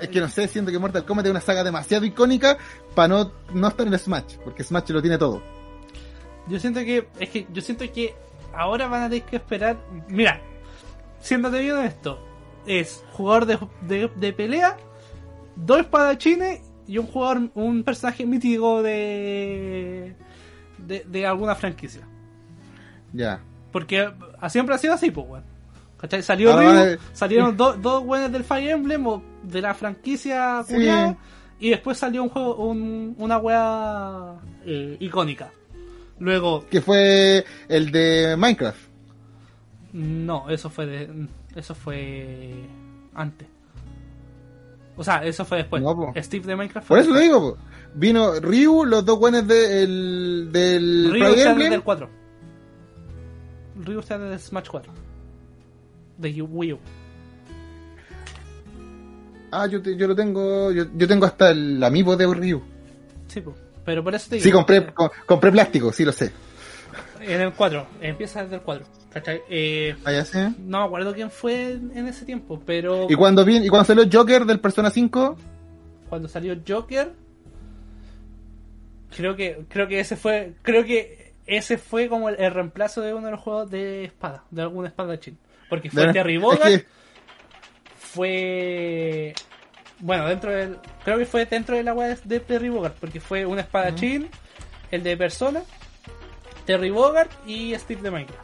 [0.00, 2.56] Es que no sé, siento que Mortal Kombat es una saga demasiado icónica
[2.94, 5.42] para no, no estar en Smash, porque Smash lo tiene todo.
[6.48, 7.08] Yo siento que.
[7.18, 8.14] Es que yo siento que
[8.54, 9.76] ahora van a tener que esperar.
[10.08, 10.40] Mira,
[11.20, 12.18] siéndote bien esto,
[12.66, 14.76] es jugador de, de, de pelea,
[15.56, 20.14] dos espadachines y un jugador, un personaje mítico de.
[20.78, 22.06] de, de alguna franquicia.
[23.12, 23.40] Ya.
[23.72, 24.10] Porque
[24.48, 25.44] siempre ha sido así, pues, weón.
[25.98, 26.22] ¿Cachai?
[26.22, 26.98] Salió Ah, Ryu, vale.
[27.14, 30.74] salieron dos dos weones del Fire Emblem o de la franquicia Sí.
[30.74, 31.16] culiada,
[31.58, 34.34] y después salió un juego, un, una wea
[34.66, 35.50] eh, icónica.
[36.18, 38.78] Luego, Que fue el de Minecraft.
[39.92, 42.54] no, eso fue de, eso fue
[43.14, 43.46] antes.
[44.96, 45.82] O sea, eso fue después.
[45.82, 46.12] No.
[46.16, 47.58] Steve de Minecraft Por eso te digo, po.
[47.94, 52.08] vino Ryu, los dos buenos de, el, del Ryu está desde el 4.
[53.84, 54.90] Ryu está desde Smash 4.
[56.16, 56.78] De Wii U.
[59.52, 62.62] Ah, yo, te- yo lo tengo, yo, yo tengo hasta el amiibo de Ryu.
[63.28, 63.54] Sí, po.
[63.86, 64.44] Pero por eso te digo.
[64.44, 66.30] Sí, compré, eh, co- compré plástico, sí lo sé.
[67.20, 68.84] En el 4, empieza desde el 4.
[69.12, 69.40] ¿Cachai?
[69.48, 70.12] Eh, Ah,
[70.58, 74.04] no me acuerdo quién fue en ese tiempo, pero Y cuando vi, y cuando salió
[74.12, 75.38] Joker del Persona 5,
[76.10, 77.12] cuando salió Joker,
[79.16, 83.14] creo que creo que ese fue creo que ese fue como el, el reemplazo de
[83.14, 85.38] uno de los juegos de espada, de algún espadachín,
[85.70, 86.86] porque fue Terry es Bogard, que-
[87.98, 89.34] fue
[90.00, 93.46] bueno dentro del creo que fue dentro de la web de Terry Bogard, porque fue
[93.46, 94.28] un espadachín,
[94.90, 95.62] el de Persona,
[96.64, 98.40] Terry Bogard y Steve de Minecraft.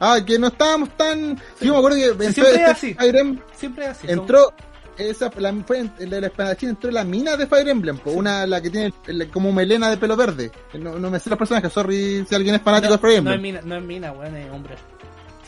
[0.00, 2.94] ah, que no estábamos tan, sí, yo me acuerdo que entró siempre es este así.
[2.94, 4.06] Fire Emblem, Siempre así.
[4.06, 4.52] son- entró,
[4.98, 8.10] esa, la, fue el de la espadachín entró en la mina de Fire Emblem, po,
[8.12, 10.50] una, la que tiene el- como melena de pelo verde.
[10.74, 13.30] No, no me sé los personajes, sorry si alguien es fanático no, de Fire no
[13.30, 13.54] es Emblem.
[13.54, 14.74] mina, no es mina, weón, es hombre.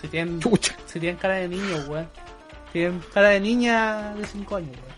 [0.00, 0.74] Si tienen, Chucha.
[0.86, 2.08] si tienen cara de niño, weón.
[2.72, 4.92] Tienen cara de niña de 5 años, weón.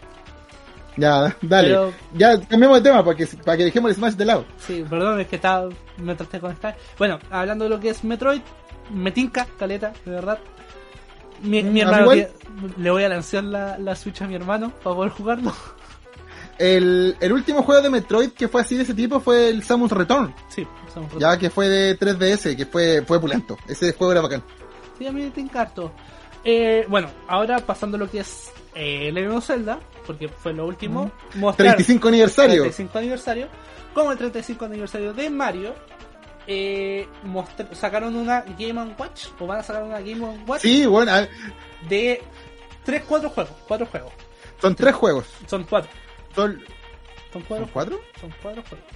[0.97, 1.69] Ya, dale.
[1.69, 4.45] Pero- Ya, cambiemos de tema para que, para que dejemos el Smash de lado.
[4.65, 6.77] Sí, perdón, es que estaba, me traté de conectar.
[6.99, 8.41] Bueno, hablando de lo que es Metroid,
[8.91, 10.39] me tinca, caleta, de verdad.
[11.43, 12.13] Mi, mi Mm, hermano,
[12.77, 15.53] le voy a lanzar la, la Switch a mi hermano para poder jugarlo.
[16.59, 19.91] El, el último juego de Metroid que fue así de ese tipo fue el Samus
[19.91, 20.33] Return.
[20.49, 23.59] Sí, somos Ya que fue de 3DS, que fue, fue pulento.
[23.67, 24.43] Ese juego era bacán.
[24.97, 25.91] Sí, a mí me tinca harto.
[26.45, 31.11] Eh, bueno, ahora pasando lo que es eh, Legend of Zelda, porque fue lo último.
[31.35, 32.63] mostrar- 35 aniversario.
[32.63, 33.49] 35 aniversario.
[33.95, 35.75] Como el 35 aniversario de Mario,
[36.47, 37.07] eh,
[37.73, 41.13] sacaron una Game Watch, o van a sacar una Game Watch Sí, bueno,
[41.89, 42.21] de
[42.85, 43.53] 3, 4 juegos.
[43.69, 44.13] 4 juegos.
[44.61, 45.27] son tres juegos.
[45.47, 45.91] Son 4.
[46.35, 46.65] Son, Son
[47.33, 48.01] ¿son 4 cuatro?
[48.21, 48.87] Son 4 juegos.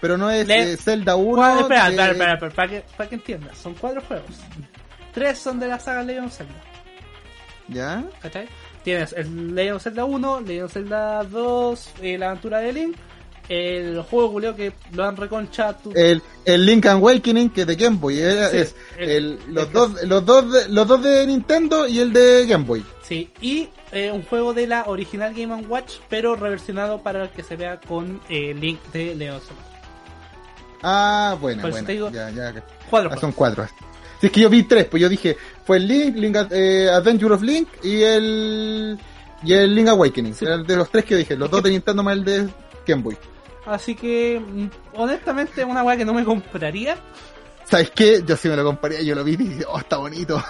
[0.00, 1.36] Pero no es Le- eh, Zelda 1.
[1.36, 3.56] Cuatro- espera, eh, espera, espera, espera, para que, para que entiendas.
[3.58, 4.30] Son 4 juegos.
[5.14, 6.54] 3 son de la saga Legend of Zelda.
[7.68, 8.04] Ya.
[8.22, 8.48] ¿Cachai?
[8.82, 12.96] Tienes el Legend of Zelda 1, Legend of Zelda 2, eh, la aventura de Link,
[13.48, 15.90] el juego culeo que lo han reconchado.
[15.94, 18.18] El, el Link Awakening, que es de Game Boy.
[18.20, 21.86] eh, Sí, es el- el- los, el- dos, los, dos de, los dos de Nintendo
[21.86, 22.84] y el de Game Boy.
[23.02, 27.56] Sí, y eh, un juego de la original Game Watch, pero reversionado para que se
[27.56, 29.40] vea con eh, Link de Zelda.
[30.82, 31.88] Ah, bueno, bueno.
[31.88, 32.52] digo- ya, ya.
[32.88, 33.66] Cuatro Ah, son cuatro.
[34.20, 37.34] Si es que yo vi tres, pues yo dije, fue el Link, Link eh, Adventure
[37.34, 38.98] of Link y el
[39.44, 40.34] y el Link Awakening.
[40.34, 40.44] Sí.
[40.44, 42.48] Eran de los tres que dije, los Es dos que- de Nintendo más el de
[42.86, 43.16] Game Boy.
[43.66, 46.96] Así que, mm, honestamente, una weá que no me compraría.
[47.64, 48.22] ¿Sabes qué?
[48.26, 50.42] Yo sí me lo compraría, yo lo vi y dije, oh, está bonito.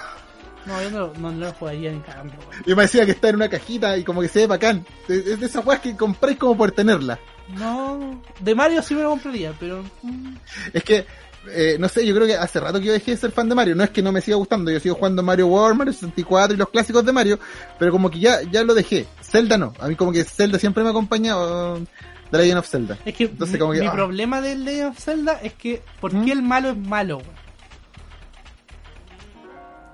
[0.67, 2.35] No, yo no, no, no lo jugaría ni cagando.
[2.67, 4.87] Y me decía que está en una cajita y como que se ve bacán.
[5.09, 7.19] Es es de esas weas que compráis como por tenerla.
[7.57, 9.83] No, de Mario sí me lo compraría, pero.
[10.03, 10.35] mm,
[10.75, 11.07] Es que,
[11.51, 13.55] eh, no sé, yo creo que hace rato que yo dejé de ser fan de
[13.55, 13.75] Mario.
[13.75, 16.57] No es que no me siga gustando, yo sigo jugando Mario World, Mario 64 y
[16.59, 17.39] los clásicos de Mario,
[17.79, 19.07] pero como que ya, ya lo dejé.
[19.23, 21.85] Zelda no, a mí como que Zelda siempre me acompaña uh,
[22.31, 22.99] The Legend of Zelda.
[23.05, 23.93] Es que, Entonces, mi, como que, mi ah.
[23.93, 26.25] problema del Legend of Zelda es que, ¿por ¿Mm?
[26.25, 27.23] qué el malo es malo?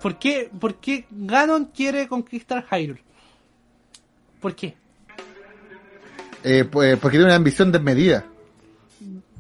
[0.01, 3.03] ¿Por qué, ¿Por qué Ganon quiere conquistar Hyrule?
[4.41, 4.75] ¿Por qué?
[6.43, 8.27] Eh, pues, porque tiene una ambición desmedida.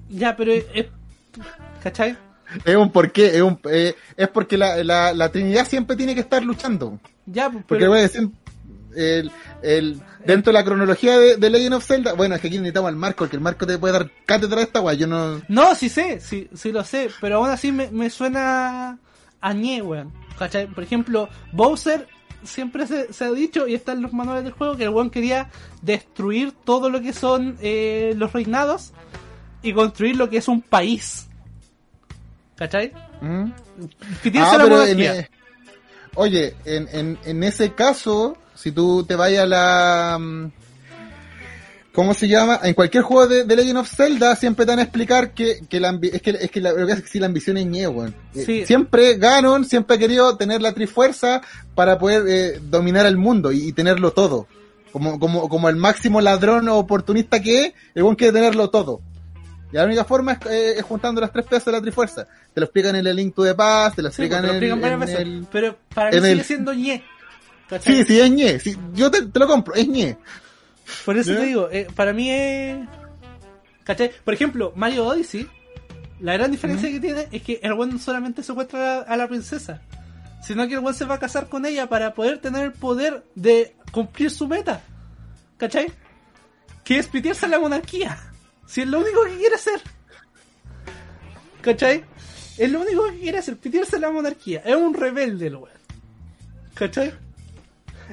[0.09, 0.87] Ya, pero es...
[1.85, 2.16] ¿Cachai?
[2.64, 6.22] Es un porqué, es, un, eh, es porque la, la, la Trinidad siempre tiene que
[6.22, 6.99] estar luchando.
[7.26, 8.30] Ya, pues, Porque voy a decir,
[8.97, 9.30] el,
[9.62, 12.89] el, dentro de la cronología de, de Legend of Zelda, bueno, es que aquí necesitamos
[12.89, 15.43] al Marco, que el Marco te puede dar cátedra de esta guay, yo no...
[15.49, 18.99] No, sí sé, sí, sí lo sé, pero aún así me, me suena
[19.43, 20.11] a ñe, weón.
[20.39, 20.66] ¿Cachai?
[20.68, 22.09] Por ejemplo, Bowser
[22.45, 25.11] siempre se, se ha dicho, y está en los manuales del juego, que el weón
[25.11, 25.51] quería
[25.82, 28.95] destruir todo lo que son eh, los reinados
[29.62, 31.28] y construir lo que es un país.
[32.57, 32.93] ¿Cachai?
[33.21, 33.45] ¿Mm?
[34.37, 35.29] Ah, la pero en, eh,
[36.15, 40.19] oye, en, en, en ese caso, si tú te vayas a la...
[40.21, 40.47] mm,
[41.93, 42.59] ¿Cómo se llama?
[42.65, 45.79] En cualquier juego de, de Legend of Zelda siempre te van a explicar que, que
[45.79, 47.87] la es que, es que la, lo que es que sí, la ambición es ñe,
[47.87, 48.13] weón.
[48.35, 48.67] Eh, Sí.
[48.67, 51.41] Siempre Ganon siempre ha querido tener la trifuerza
[51.77, 54.49] para poder eh, dominar el mundo y, y tenerlo todo.
[54.91, 59.01] Como, como, como el máximo ladrón o oportunista que es, el weón quiere tenerlo todo.
[59.75, 62.29] Y la única forma es, eh, es juntando las tres piezas de la trifuerza.
[62.55, 64.93] Te lo explican en el Link to the Past, te lo explican, pues, lo explican
[64.93, 65.47] en veces, el...
[65.51, 67.03] pero para mí sigue el- siendo ñe.
[67.68, 67.93] ¿Cachai?
[67.97, 68.61] Sí, sí, es ñe.
[68.61, 70.16] Sí, yo te, te lo compro, es ñe.
[71.05, 72.79] Por eso te digo, eh, para mí es...
[73.83, 74.12] ¿Cachai?
[74.25, 75.49] Por ejemplo, Mario Odyssey,
[76.20, 79.27] la gran diferencia que tiene es que el buen no solamente secuestra a, a la
[79.27, 79.83] princesa,
[80.41, 83.25] sino que el buen se va a casar con ella para poder tener el poder
[83.35, 84.83] de cumplir su meta.
[85.57, 85.87] ¿Cachai?
[86.85, 88.16] Que es pitearse a la monarquía.
[88.67, 89.81] Si es lo único que quiere hacer.
[91.61, 92.05] ¿Cachai?
[92.59, 94.62] Es lo único que quiere hacer, pitearse a la monarquía.
[94.65, 95.69] Es un rebelde el weón.
[96.75, 97.12] ¿Cachai?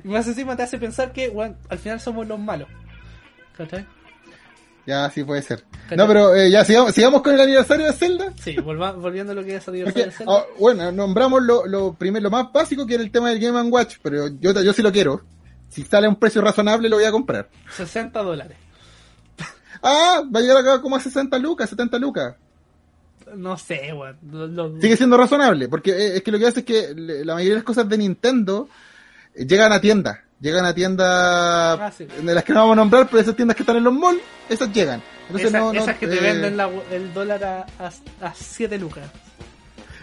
[0.04, 2.68] Y más encima te hace pensar que, weón, al final somos los malos.
[3.58, 3.86] ¿Cachai?
[4.88, 5.64] Ya, sí puede ser.
[5.84, 5.98] ¿Cachai?
[5.98, 8.34] No, pero eh, ya, sigamos, sigamos con el aniversario de Zelda.
[8.42, 10.34] Sí, volva- volviendo a lo que es Porque, aniversario de Zelda.
[10.34, 13.62] ah, bueno, nombramos lo, lo primero, lo más básico que era el tema del Game
[13.70, 15.22] Watch, pero yo, yo sí lo quiero.
[15.70, 17.50] Si sale a un precio razonable lo voy a comprar.
[17.76, 18.58] 60 dólares.
[19.84, 22.36] Ah, va a llegar acá como a 60 lucas, 70 lucas.
[23.36, 24.18] No sé, weón.
[24.56, 27.54] Lo- Sigue siendo razonable, porque eh, es que lo que hace es que la mayoría
[27.54, 28.68] de las cosas de Nintendo
[29.34, 30.18] eh, llegan a tiendas.
[30.42, 31.08] Llegan a tiendas
[31.80, 32.06] Ah, sí.
[32.06, 34.20] de las que no vamos a nombrar, pero esas tiendas que están en los malls,
[34.50, 35.02] esas llegan.
[35.28, 37.92] Entonces Esa- no, no, esas que te eh, venden la- el dólar a, a,
[38.28, 39.06] a 7 lucas.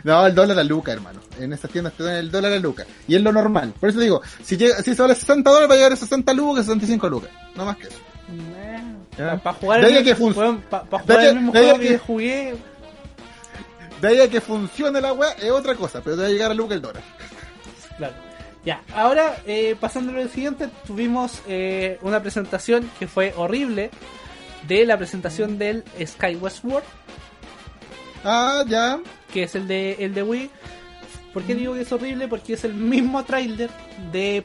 [0.05, 1.21] No, el dólar a Luca, hermano.
[1.41, 2.87] En estas tiendas te dan el dólar a Luca.
[3.09, 3.75] Y es lo normal.
[3.79, 6.33] Por eso digo, si llega, si se vale 60 dólares, va a llegar a 60
[6.35, 7.31] lucas, 65 lucas.
[7.57, 7.99] No más que eso.
[9.19, 11.35] Para jugar, De ahí el, a que mismo- fun- weón, pa- pa de jugar el
[11.37, 12.55] mismo de juego que que- jugué.
[14.01, 16.75] De ahí a que funcione la weá es otra cosa, pero a llegar a Luca
[16.75, 17.03] el dólar.
[17.97, 18.15] Claro.
[18.65, 23.91] Ya, ahora eh, pasando a lo siguiente, tuvimos eh, una presentación que fue horrible
[24.67, 26.85] de la presentación del Skyward Sword,
[28.25, 28.99] Ah, ya.
[29.33, 30.51] que es el de el de Wii.
[31.33, 32.27] ¿Por qué digo que es horrible?
[32.29, 33.71] Porque es el mismo tráiler
[34.13, 34.45] de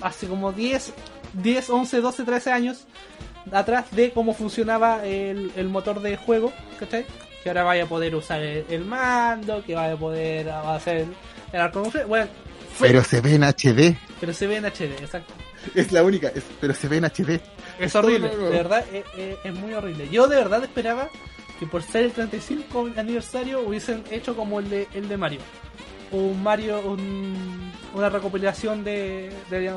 [0.00, 0.92] hace como 10,
[1.34, 2.84] 10, 11, 12, 13 años
[3.52, 7.04] atrás de cómo funcionaba el, el motor de juego, ¿cachai?
[7.42, 11.06] Que ahora vaya a poder usar el, el mando, que vaya a poder hacer
[11.52, 12.26] el, arco Bueno,
[12.74, 13.96] fue- Pero se ve en HD.
[14.20, 15.32] pero se ve en HD, exacto.
[15.74, 17.40] Es la única, es- pero se ve en HD.
[17.78, 20.08] Es horrible, de verdad, es, es- es muy horrible.
[20.08, 21.08] Yo de verdad esperaba
[21.60, 25.40] que por ser el 35 aniversario hubiesen hecho como el de, el de Mario.
[26.10, 29.72] Un Mario, un- una recopilación de, de.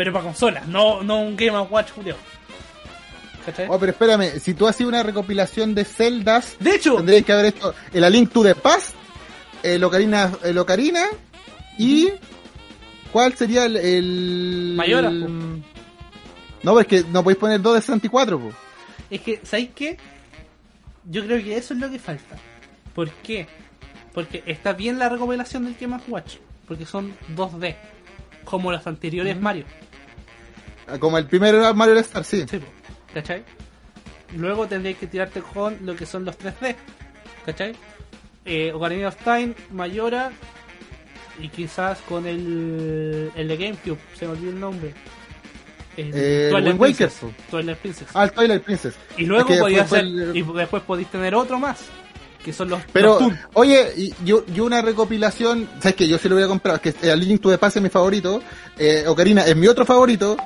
[0.00, 2.16] Pero para consolas, no, no un Game Watch, Julio.
[3.44, 3.66] ¿Cachai?
[3.68, 7.44] Oh, pero espérame, si tú hacías una recopilación de celdas, De hecho, tendrías que haber
[7.44, 8.94] hecho el A Link to the Past,
[9.62, 11.04] el Ocarina, el Ocarina
[11.76, 12.08] y
[13.12, 15.28] ¿cuál sería el, el Mayora, el- po.
[15.28, 18.52] No, pero es que no podéis poner dos de 64, po.
[19.10, 19.98] es que, ¿sabéis qué?
[21.10, 22.36] Yo creo que eso es lo que falta.
[22.94, 23.46] ¿Por qué?
[24.14, 26.36] Porque está bien la recopilación del Game Watch,
[26.66, 27.76] porque son 2D,
[28.46, 29.66] como los anteriores Mario.
[30.98, 32.44] Como el primero Mario Star, sí.
[32.50, 32.58] Sí,
[33.14, 33.44] ¿cachai?
[34.36, 36.76] Luego tendréis que tirarte con lo que son los 3D,
[37.46, 37.74] ¿cachai?
[38.44, 40.30] Eh, Ocarina of Time, Mayora
[41.40, 44.94] y quizás con el, el de GameCube, se me olvidó el nombre.
[45.96, 47.20] El Eh, Twilight Princess.
[47.50, 48.08] Twilight Princess.
[48.14, 48.94] Ah, el Twilight Princess.
[49.16, 51.80] y luego es que podías hacer, el- y después podéis tener otro más,
[52.44, 56.06] que son los, Pero, los oye, y yo, yo una recopilación, ¿sabes qué?
[56.08, 58.40] Yo sí lo voy a comprar, que eh, Link to the Past es mi favorito,
[58.78, 60.36] eh, Ocarina es mi otro favorito,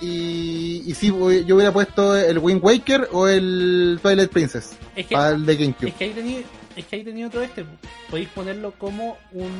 [0.00, 5.14] y, y sí, yo hubiera puesto el Wind Waker o el Twilight Princess, Es que-
[5.14, 5.88] para el de GameCube.
[5.88, 6.40] Es que ahí tenía,
[6.76, 7.64] es que ahí tenía otro este.
[7.64, 7.70] po.
[8.10, 9.50] Podéis ponerlo como un.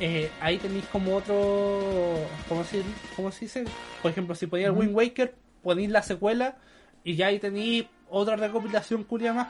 [0.00, 2.16] Eh, ahí tenéis como otro.
[2.48, 2.82] ¿Cómo se,
[3.16, 3.64] cómo se dice?
[4.02, 6.56] Por ejemplo, si podía el Wind Waker, ponéis la secuela
[7.04, 9.48] y ya ahí tenéis otra recopilación culia más,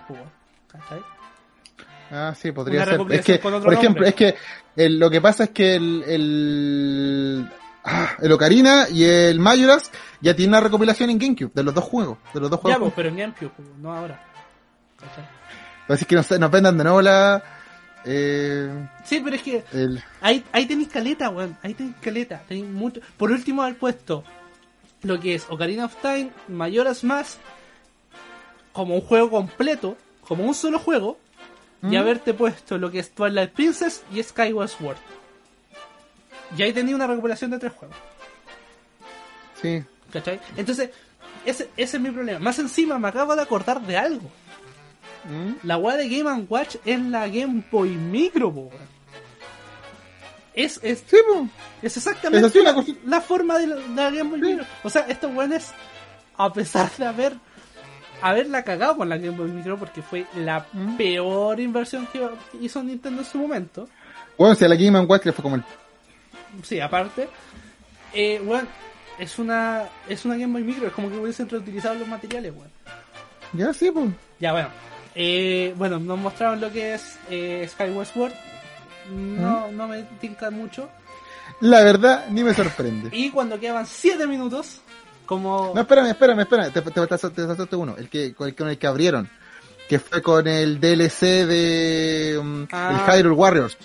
[0.69, 1.01] ¿cachai?
[2.11, 3.13] Ah, sí, podría Una ser.
[3.13, 4.09] Es que, por ejemplo, nombre.
[4.11, 4.35] es que
[4.77, 7.49] el- lo que pasa es que el, el,
[7.85, 11.85] ah, el Ocarina y el Majora's ya tienen una recopilación en GameCube de los dos
[11.85, 12.81] juegos, de los dos Ya, juegos.
[12.81, 14.23] pues, pero en GameCube, pues, no ahora.
[14.99, 15.29] ¿Cachai?
[15.89, 17.43] Así que nos, nos vendan de nuevo la...
[18.05, 21.57] Eh, Sí, pero es que el, ahí, ahí tenéis caleta, weón.
[21.63, 22.43] Ahí tenéis caleta.
[22.49, 23.01] Tenéis mucho.
[23.17, 24.25] Por último, haber puesto
[25.03, 27.39] lo que es Ocarina of Time, Majora's Mask,
[28.73, 31.19] como un juego completo, como un solo juego,
[31.83, 31.97] y ¿Mm?
[31.97, 34.97] haberte puesto lo que es Twilight Princess y Skyward Sword.
[36.57, 37.97] Y ahí tenía una recuperación de tres juegos.
[39.61, 39.83] sí.
[40.13, 40.39] ¿Cachai?
[40.59, 40.91] Entonces,
[41.47, 42.39] ese, ese es mi problema.
[42.39, 44.31] Más encima, me acabo de acordar de algo.
[45.25, 45.67] ¿Mm?
[45.67, 48.69] La weá de Game Watch es la Game Boy Micro.
[50.53, 51.17] Es, es, Sí,
[51.81, 54.47] es exactamente Es la, forma de la, de la Game Boy Sí.
[54.49, 54.67] Micro.
[54.83, 55.71] O sea, estos weones,
[56.37, 57.33] a pesar de haber
[58.21, 60.97] haberla cagado con la Game Boy Micro, porque fue la ¿Mm?
[60.99, 62.21] peor inversión que
[62.61, 63.89] hizo Nintendo en su momento.
[64.37, 65.65] Bueno, si a la Game Watch le fue como el...
[66.63, 67.29] Sí, aparte,
[68.13, 68.69] eh, weón,
[69.19, 72.71] es una, es una Game Boy Micro, es como que hubiesen reutilizado los materiales, weón.
[73.53, 74.09] Ya, sí, pues.
[74.41, 74.69] Ya, bueno.
[75.15, 78.33] Eh, bueno, nos mostraron lo que es eh, Skyward Sword.
[79.11, 80.89] No, no me tinca mucho.
[81.61, 83.11] La verdad, ni me sorprende.
[83.13, 84.81] Y cuando quedaban 7 minutos,
[85.27, 85.73] como...
[85.75, 86.73] No, espérame, espérame, espérame.
[86.73, 87.95] Te, te, te, te saltaste uno.
[87.99, 89.29] El que, con, el, con el que abrieron.
[89.89, 92.39] Que fue con el DLC de...
[92.41, 93.05] um, Ah.
[93.07, 93.77] El Hyrule Warriors.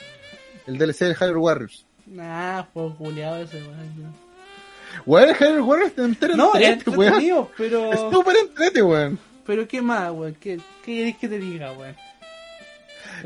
[0.65, 1.85] El DLC del Hyrule Warriors.
[2.07, 4.13] Nah, fue culiado ese, weón.
[5.05, 7.47] Weón, el Hyrule Warriors está entero No, es entrete, weón.
[7.57, 7.91] pero...
[7.91, 9.19] Es súper entrete, weón.
[9.45, 10.35] Pero ¿qué más, weón?
[10.39, 11.95] ¿Qué, qué querés que te diga, weón?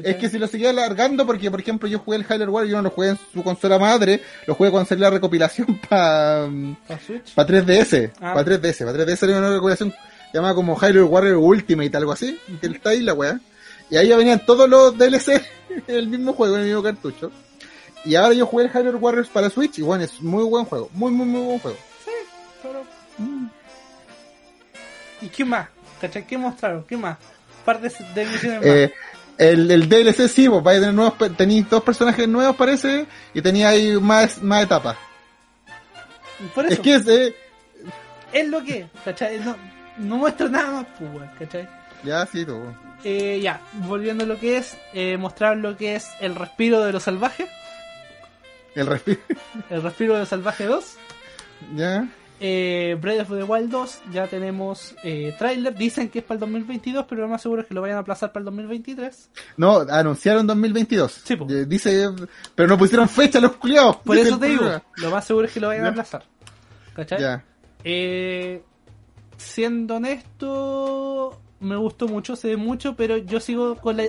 [0.03, 2.77] Es que si lo seguía alargando, porque por ejemplo yo jugué el Hyrule Warriors, yo
[2.77, 6.47] no lo jugué en su consola madre, lo jugué cuando salió la recopilación para
[7.35, 8.11] pa 3DS.
[8.21, 8.33] Ah.
[8.33, 8.85] Para 3DS.
[8.85, 9.93] Para 3DS salió una recopilación
[10.33, 12.39] llamada como Hyrule Warriors Ultimate, algo así.
[12.61, 13.39] Que está ahí la weá.
[13.89, 15.29] Y ahí ya venían todos los DLC
[15.69, 17.31] en el mismo juego, en el mismo cartucho.
[18.05, 20.89] Y ahora yo jugué el Hyrule Warriors para Switch y bueno, es muy buen juego.
[20.93, 21.77] Muy, muy, muy buen juego.
[22.61, 22.83] Pero...
[23.17, 23.47] Mm.
[25.21, 25.67] ¿Y qué más?
[25.99, 26.25] ¿Cachai?
[26.25, 26.83] ¿Qué mostraron?
[26.83, 27.17] ¿Qué más?
[27.63, 27.89] Par de,
[28.25, 28.65] misiones más.
[28.65, 28.93] Eh,
[29.37, 33.41] el, el DLC sí, pues vais a tener nuevos, tenéis dos personajes nuevos parece, y
[33.41, 34.97] tenía ahí más, más etapas.
[36.55, 37.35] Por eso, Es que es, eh,
[38.33, 39.39] es lo que, ¿cachai?
[39.39, 39.55] No,
[39.97, 41.67] no muestra nada más, pues, ¿cachai?
[42.03, 42.59] ya sí, tú.
[43.03, 46.91] Eh, ya, volviendo a lo que es, eh, mostrar lo que es el respiro de
[46.91, 47.49] los salvajes,
[48.75, 49.19] El respiro.
[49.69, 50.95] el respiro de los salvajes 2,
[51.75, 52.07] ya.
[52.39, 56.39] eh, Breath of the Wild 2, ya tenemos eh, trailer, dicen que es para el
[56.41, 59.29] 2022, pero lo más seguro es que lo vayan a aplazar para el 2023.
[59.57, 61.11] No, anunciaron 2022.
[61.23, 61.33] Sí.
[61.49, 62.09] Eh, Dice,
[62.55, 63.97] pero no pusieron fecha los culiados.
[63.97, 64.65] Por eso te digo,
[64.97, 66.23] lo más seguro es que lo vayan a aplazar.
[66.95, 67.19] ¿Cachai?
[67.21, 67.43] Ya.
[67.83, 68.63] Eh,
[69.37, 74.03] siendo honesto, me gustó mucho, se ve mucho, pero yo sigo con la...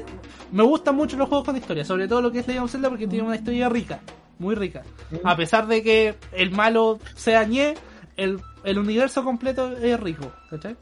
[0.51, 2.89] Me gustan mucho los juegos con historia, sobre todo lo que es Legend of Zelda
[2.89, 4.01] porque tiene una historia rica,
[4.43, 4.83] muy rica.
[5.25, 7.75] A pesar de que el malo sea ñe,
[8.17, 10.77] el, el universo completo es rico, ¿cachai?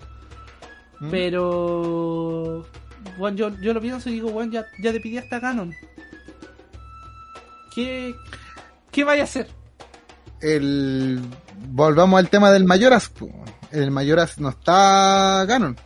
[0.99, 1.11] Mm.
[1.11, 2.67] Pero...
[3.19, 5.73] Bueno, yo, yo lo pienso y digo, bueno, ya, ya te pedí hasta Ganon.
[7.75, 8.15] ¿Qué,
[8.91, 9.49] ¿Qué vaya a hacer?
[10.41, 11.21] El,
[11.69, 13.13] volvamos al tema del Mayoras.
[13.71, 15.77] El Mayoras no está Ganon.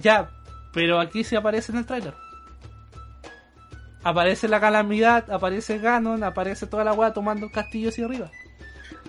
[0.00, 0.30] Ya,
[0.72, 2.14] pero aquí sí aparece en el trailer.
[4.04, 8.30] Aparece la calamidad, aparece Ganon, aparece toda la weá tomando castillo hacia arriba.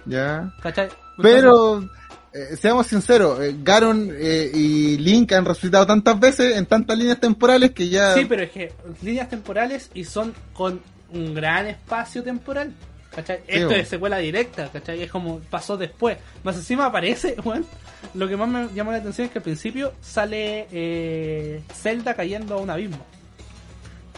[0.05, 0.53] Ya.
[0.61, 0.89] ¿Cachai?
[1.21, 1.87] Pero,
[2.33, 7.19] eh, seamos sinceros, eh, Ganon eh, y Link han resucitado tantas veces en tantas líneas
[7.19, 8.13] temporales que ya.
[8.13, 10.81] Sí, pero es que líneas temporales y son con
[11.13, 12.73] un gran espacio temporal.
[13.15, 13.39] ¿Cachai?
[13.47, 13.81] Esto bueno.
[13.81, 15.01] es secuela directa, ¿cachai?
[15.01, 16.17] Es como pasó después.
[16.43, 17.65] Más encima aparece, weón.
[18.13, 22.55] Lo que más me llama la atención es que al principio sale eh, Zelda cayendo
[22.55, 22.97] a un abismo.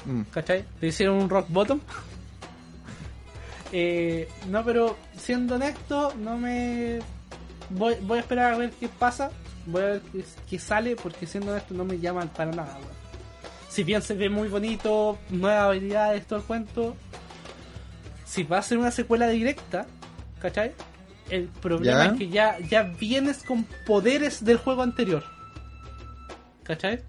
[0.07, 0.21] Mm.
[0.31, 0.65] ¿Cachai?
[0.81, 1.79] Le hicieron un rock bottom.
[3.73, 6.99] Eh, no, pero siendo honesto, no me.
[7.69, 9.29] Voy, voy a esperar a ver qué pasa.
[9.65, 12.97] Voy a ver qué, qué sale, porque siendo honesto, no me llaman para nada, weón.
[13.69, 16.95] Si bien se ve muy bonito, nuevas habilidades, todo el cuento.
[18.25, 19.85] Si va a ser una secuela directa,
[20.41, 20.71] ¿cachai?
[21.29, 22.11] El problema Ya.
[22.11, 25.23] es que ya, ya vienes con poderes del juego anterior.
[26.63, 27.01] ¿Cachai?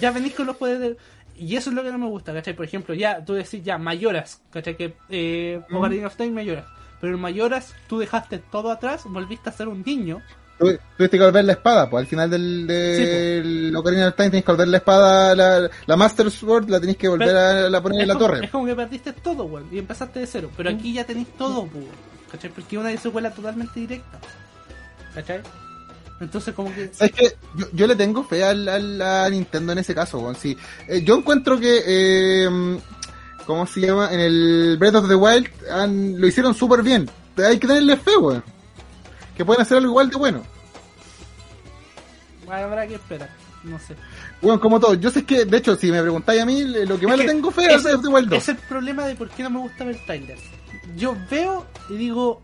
[0.00, 0.96] Ya venís con los poderes del...
[1.36, 2.54] Y eso es lo que no me gusta, ¿cachai?
[2.54, 4.76] Por ejemplo, ya tú decís ya Mayoras, ¿cachai?
[4.76, 6.04] Que eh, Mm.
[6.04, 6.64] Of Time Mayoras.
[7.00, 10.22] Pero en Mayoras tú dejaste todo atrás, volviste a ser un niño.
[10.58, 14.44] Tu- Tuviste que volver la espada, pues al final del, del Ocarina of Time tenés
[14.44, 17.82] que volver la espada, la, la Master Sword la tenés que volver Pero- a, la
[17.82, 18.44] poner en la como, torre.
[18.44, 20.50] es como que perdiste todo, weón, y empezaste de cero.
[20.56, 21.88] Pero aquí ya tenéis todo, weón,
[22.30, 22.50] ¿cachai?
[22.50, 24.20] Porque una secuela totalmente directa.
[25.14, 25.40] ¿Cachai?
[26.20, 26.84] Entonces como que...
[26.98, 30.32] Es que yo, yo le tengo fe al, al- a Nintendo en ese caso.
[30.40, 30.56] Sí,
[30.88, 32.78] eh, yo encuentro que eh,
[33.46, 34.10] ¿Cómo se llama?
[34.12, 37.10] En el Breath of the Wild han- lo hicieron súper bien.
[37.36, 38.42] Hay que tenerle fe, weón.
[39.36, 40.42] Que pueden hacer algo igual de bueno.
[42.46, 43.28] Bueno, habrá que esperar.
[43.64, 43.96] No sé.
[44.42, 44.94] Bueno, como todo.
[44.94, 47.32] Yo sé que, de hecho, si me preguntáis a mí, lo que más Es le
[47.32, 48.38] tengo fe es Breath of the Wild 2.
[48.38, 50.42] Es el problema de por qué no me gusta ver trailers.
[50.96, 52.40] Yo veo y digo.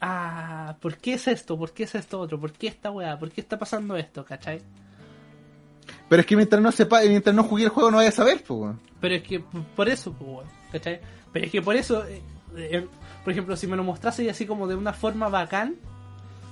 [0.00, 1.58] Ah, ¿por qué es esto?
[1.58, 2.38] ¿Por qué es esto otro?
[2.38, 3.18] ¿Por qué esta weá?
[3.18, 4.24] ¿Por qué está pasando esto?
[4.24, 4.62] ¿Cachai?
[6.08, 8.42] Pero es que mientras no sepa, mientras no jugué el juego no vaya a saber,
[8.46, 8.80] pues, weón.
[9.00, 11.00] Pero es que por eso, pues, weón, ¿cachai?
[11.32, 12.22] Pero es que por eso, eh,
[12.56, 12.86] eh,
[13.24, 15.76] por ejemplo, si me lo mostrase así como de una forma bacán,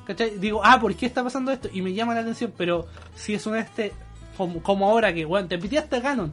[0.07, 0.39] ¿cachai?
[0.39, 1.69] Digo, ah, ¿por qué está pasando esto?
[1.73, 3.93] Y me llama la atención, pero si es un este,
[4.37, 6.33] como, como ahora que, weón, te piteaste a Ganon,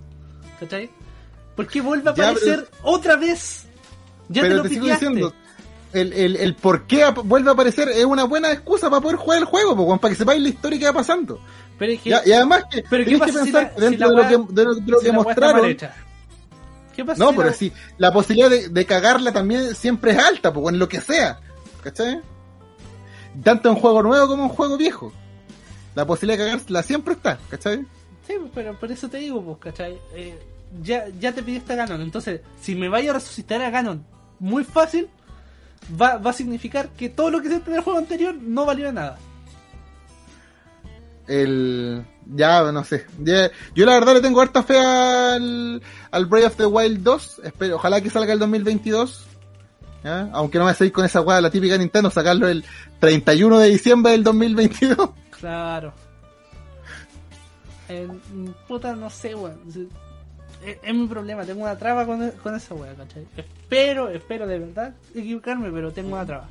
[0.59, 0.89] ¿cachai?
[1.55, 3.67] ¿Por qué vuelve a Ya, aparecer otra vez?
[4.29, 5.05] Ya pero te te, lo sigo piteaste.
[5.09, 5.33] diciendo,
[5.93, 9.39] el, el, el por qué vuelve a aparecer es una buena excusa para poder jugar
[9.39, 11.39] el juego, weón, para que sepáis la historia que va pasando.
[11.77, 13.81] Pero es que, y además que pero ¿qué tenéis que si pensar la- que si
[13.81, 15.77] dentro de, lo que, de lo, de lo si que la weá está mal mostraron.
[16.95, 20.17] ¿Qué pasa No, si pero la- sí, la posibilidad de, de cagarla también siempre es
[20.19, 21.39] alta, pues en lo que sea.
[21.81, 22.21] ¿Cachai?
[23.43, 25.11] Tanto en juego nuevo como en juego viejo.
[25.95, 27.85] La posibilidad de cagarla siempre está, ¿cachai?
[28.27, 29.99] Sí, pero por eso te digo, pues, ¿cachai?
[30.15, 30.39] Eh,
[30.81, 34.05] ya, ya te pidiste a Ganon, entonces, si me vaya a resucitar a Ganon
[34.39, 35.07] muy fácil,
[35.99, 38.91] va, va a significar que todo lo que hiciste en el juego anterior no valió
[38.91, 39.17] nada.
[41.27, 42.05] El.
[42.35, 43.05] Ya, no sé.
[43.19, 45.81] Ya- yo la verdad le tengo harta fe al,
[46.11, 47.41] al Breath of the Wild 2.
[47.43, 49.25] Espero, ojalá que salga el 2022.
[50.03, 50.29] ¿ya?
[50.33, 52.63] Aunque no me seguir con esa weá, la típica Nintendo, sacarlo el
[52.99, 55.09] 31 de diciembre del 2022.
[55.39, 55.93] Claro.
[57.89, 58.07] Eh,
[58.65, 59.59] puta, no sé, weón.
[60.65, 63.25] Es, es- mi problema, tengo una traba con, con esa weá, ¿cachai?
[63.37, 66.49] Espero, espero de verdad equivocarme, pero tengo una traba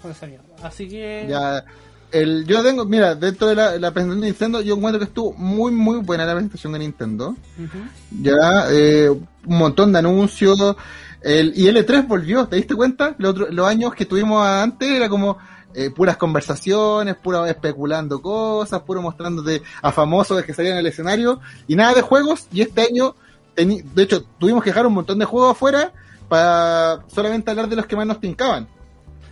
[0.00, 0.44] con esa mierda.
[0.62, 1.26] Así que...
[1.28, 1.64] Ya,
[2.10, 5.32] el, yo tengo, mira, dentro de la, la presentación de Nintendo, yo encuentro que estuvo
[5.32, 7.28] muy, muy buena la presentación de Nintendo.
[7.58, 7.78] Ujú.
[8.22, 9.26] Ya, eh, un
[9.58, 10.76] montón de anuncios.
[11.22, 13.14] El, y L3 volvió, ¿te diste cuenta?
[13.18, 15.38] Los, los años que tuvimos antes era como
[15.72, 21.40] eh, puras conversaciones, pura especulando cosas, puro mostrándote a famosos que salían en el escenario
[21.68, 22.46] y nada de juegos.
[22.52, 23.14] Y este año,
[23.56, 25.92] de hecho, tuvimos que dejar un montón de juegos afuera
[26.28, 28.64] para solamente hablar de los que más nos tincaban,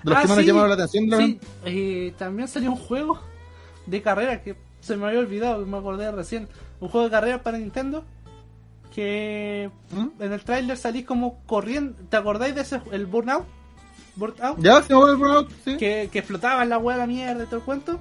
[0.03, 1.09] de los Ah, que más nos llamaron la atención.
[1.09, 3.19] la- eh, también salió un juego
[3.87, 6.49] de carrera que se me había olvidado, me acordé recién.
[6.81, 8.05] Un juego de carrera para Nintendo
[8.95, 10.23] que ¿Mm?
[10.23, 11.97] en el tráiler salís como corriendo.
[12.09, 13.45] ¿Te acordáis de ese el Burnout?
[14.17, 14.83] Burnout ¿Ya?
[14.83, 15.51] ¿Se me el Burnout?
[15.65, 15.77] Sí.
[15.77, 18.01] que, que flotaba en la hueá de la mierda y todo el cuento.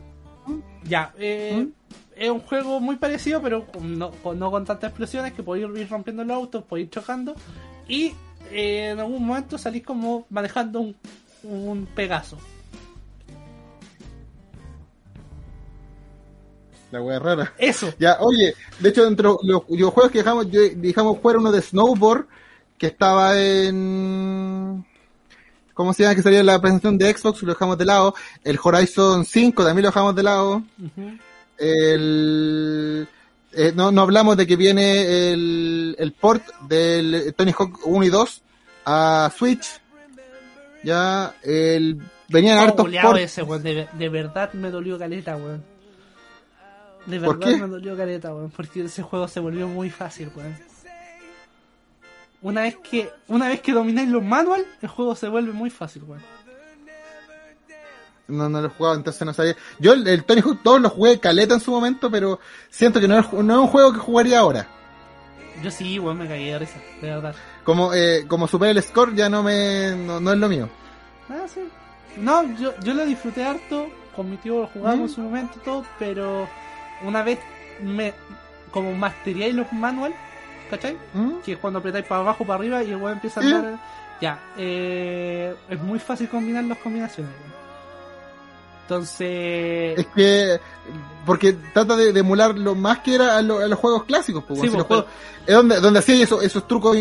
[0.84, 2.09] Ya, eh, ¿Mm?
[2.20, 5.90] Es un juego muy parecido, pero no con, no con tantas explosiones que podéis ir
[5.90, 7.34] rompiendo los autos, podéis ir chocando.
[7.88, 8.14] Y
[8.52, 10.96] eh, en algún momento salís como manejando un,
[11.44, 12.38] un Pegaso.
[16.92, 17.54] La wea rara.
[17.58, 17.94] Eso.
[18.00, 22.26] Ya, oye, de hecho, entre los, videojuegos que dejamos, yo- dejamos jugar uno de Snowboard,
[22.78, 24.86] que estaba en...
[25.74, 26.16] ¿Cómo se llama?
[26.16, 28.14] Que salía en la presentación de Xbox, lo dejamos de lado.
[28.44, 30.64] El Horizon 5 también lo dejamos de lado.
[30.78, 31.12] Ujú.
[31.60, 33.08] El...
[33.52, 38.10] eh, no, no hablamos de que viene el, el port del Tony Hawk 1 y
[38.10, 38.42] 2
[38.86, 39.68] a Switch.
[40.84, 42.00] Ya, el...
[42.30, 43.22] Venían Oh, hartos ports.
[43.22, 43.44] ese.
[43.44, 45.64] De, de verdad me dolió caleta, weón.
[47.06, 48.52] De ¿Por verdad me dolió caleta, weón.
[48.52, 50.56] Porque ese juego se volvió muy fácil, weón.
[52.42, 56.04] Una vez que, una vez que domináis los manual, el juego se vuelve muy fácil,
[56.04, 56.22] weón.
[58.30, 59.56] No, no lo he jugado, entonces no sabía.
[59.80, 63.08] Yo el, el Tony Hawk 2 lo jugué caleta en su momento, pero siento que
[63.08, 64.68] no es, no es un juego que jugaría ahora.
[65.62, 67.36] Yo sí, weón, me caí de risa, de verdad.
[67.64, 70.70] Como, eh, como super el score ya no me, no, no es lo mío.
[71.30, 71.62] Ah, sí.
[72.18, 75.04] No, yo, yo lo disfruté harto, con mi tío lo jugamos ¿Mm?
[75.04, 76.48] en su momento y todo, pero
[77.04, 77.40] una vez
[77.82, 78.14] me,
[78.72, 80.14] como masteríais los manual,
[80.70, 80.98] ¿cachai?
[81.14, 81.40] ¿Mm?
[81.44, 83.52] que es cuando apretáis para abajo, para arriba y el weón empieza a ¿Sí?
[83.52, 83.80] andar.
[84.22, 87.49] Ya, eh, es muy fácil combinar las combinaciones, weón.
[88.90, 90.60] Entonces, Es que,
[91.26, 94.44] porque trata de, de emular lo más que era a, lo- a los juegos clásicos,
[94.48, 95.06] pues, Sí, si pues, los juegos-
[95.46, 96.98] es donde, donde hacía eso, esos trucos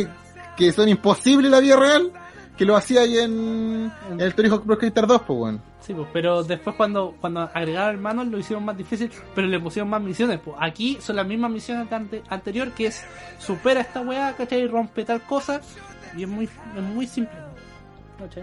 [0.57, 2.13] que son imposibles en la vida real,
[2.57, 5.61] que lo hacía ahí en, en el Tony Hawk Pro Skater 2, pues, bueno.
[5.81, 9.89] sí, pues, pero después cuando, cuando agregaron manual lo hicieron más difícil, pero le pusieron
[9.89, 10.41] más misiones.
[10.45, 10.57] Pues.
[10.61, 13.03] Aquí son las mismas misiones de ante- anterior, que es
[13.39, 14.67] supera esta weá, ¿cachai?
[14.67, 15.61] Rompe tal cosa,
[16.17, 17.33] y es muy, es muy simple,
[18.19, 18.43] ¿cachai?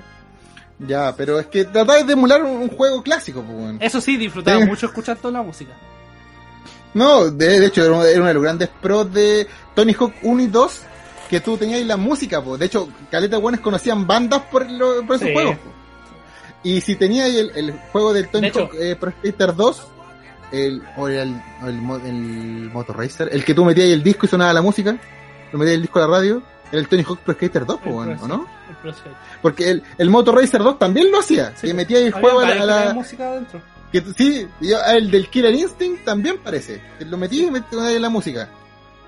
[0.79, 3.77] Ya, pero es que tratáis de emular un, un juego clásico, pues, bueno.
[3.81, 4.65] Eso sí, disfrutaba Sí.
[4.67, 5.71] mucho escuchar toda la música.
[6.93, 10.13] No, de, de hecho era uno, era uno de los grandes pros de Tony Hawk
[10.23, 10.81] 1 y 2
[11.29, 12.57] que tú tenías la música, po.
[12.57, 15.33] de hecho, caleta buenos conocían bandas por, lo- por esos Sí.
[15.33, 15.57] juegos.
[15.57, 15.71] po.
[16.63, 19.87] Y si tenías el, el juego del Tony De Hawk eh, Pro Skater 2,
[20.51, 24.53] el, o el, el, el Motor Racer, el que tú metías el disco y sonaba
[24.53, 24.95] la música,
[25.51, 28.03] lo metí el disco de la radio, el Tony Hawk Pro Skater 2, El po,
[28.03, 28.47] Pro ¿o no?
[28.83, 28.93] El.
[29.41, 32.45] Porque el, el Moto Racer 2 también lo hacía, Sí, que metía el juego a
[32.55, 33.61] la, a la- música adentro.
[33.91, 38.49] que, sí, yo- el del Killer Instinct también parece, lo metí y metí la música.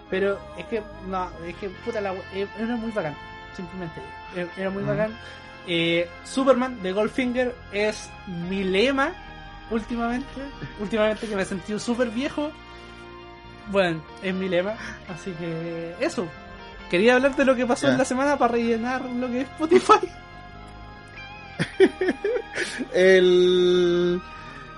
[0.09, 3.15] Pero es que, no, es que, puta, la, eh, era muy bacán.
[3.55, 4.01] Simplemente,
[4.35, 4.87] era, era muy Mm.
[4.87, 5.17] bacán.
[5.67, 8.09] Eh, Superman de Goldfinger es
[8.49, 9.11] mi lema
[9.69, 10.27] últimamente.
[10.79, 12.51] Últimamente que me he sentido súper viejo.
[13.69, 14.75] Bueno, es mi lema.
[15.13, 16.25] Así que, eso.
[16.89, 20.07] Quería hablar de lo que pasó en la semana para rellenar lo que es Spotify.
[22.93, 24.21] El...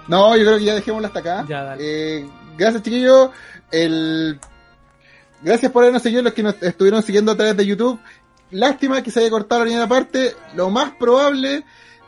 [0.08, 1.46] No, yo creo que ya dejémoslo hasta acá.
[1.48, 1.84] Ya, dale.
[1.84, 3.30] Eh, gracias, chiquillos.
[3.72, 4.40] El...
[5.42, 8.00] Gracias por habernos seguido los que nos estuvieron siguiendo a través de YouTube.
[8.52, 10.36] Lástima que se haya cortado la primera parte.
[10.56, 11.64] Lo más probable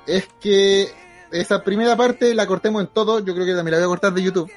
[0.08, 0.92] es que
[1.32, 3.20] esa primera parte la cortemos en todo.
[3.20, 4.52] Yo creo que también la voy a cortar de YouTube.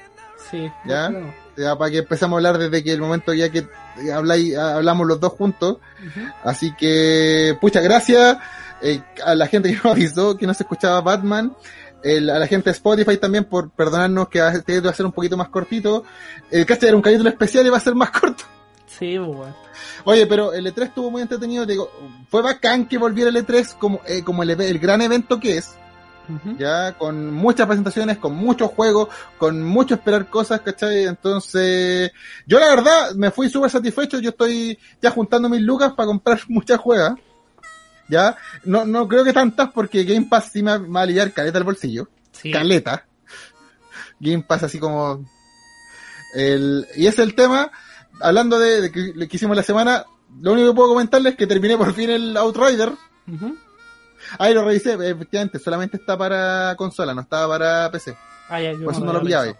[0.51, 1.09] Sí, Ya.
[1.09, 1.33] no.
[1.57, 3.65] Ya, para que empecemos a hablar desde que el momento ya que
[4.13, 5.77] habláis, hablamos los dos juntos.
[6.43, 8.37] Así que, pucha, gracias
[8.81, 11.55] eh, a la gente que nos avisó que no se escuchaba Batman.
[12.03, 15.11] el- a la gente de Spotify también por perdonarnos que este va a ser un
[15.11, 16.03] poquito más cortito.
[16.51, 18.43] El cast era un capítulo especial y va a ser más corto.
[18.85, 19.55] Sí, pues, bueno.
[20.03, 21.65] Oye, pero el E3 estuvo muy entretenido.
[21.65, 21.89] Digo,
[22.29, 25.73] fue bacán que volviera el E3 como, eh, como el, el gran evento que es.
[26.57, 31.03] Ya con muchas presentaciones, con muchos juegos, con mucho esperar cosas, ¿cachai?
[31.05, 32.11] Entonces,
[32.45, 36.39] yo la verdad me fui súper satisfecho, yo estoy ya juntando mis lucas para comprar
[36.47, 37.13] muchas juegas,
[38.07, 41.57] ya, no, no creo que tantas porque Game Pass sí me va a liar caleta
[41.57, 42.51] el bolsillo, Sí.
[42.51, 43.05] caleta,
[44.19, 45.25] Game Pass así como,
[46.35, 47.71] el, y ese es el tema,
[48.21, 50.05] hablando de, de que, lo que hicimos la semana,
[50.41, 52.91] lo único que puedo comentarles es que terminé por fin el Outrider.
[54.39, 58.15] Ahí lo revisé, efectivamente, solamente está para consola, no estaba para PC.
[58.49, 59.55] Ah, ya, yo Por eso no lo pillaba.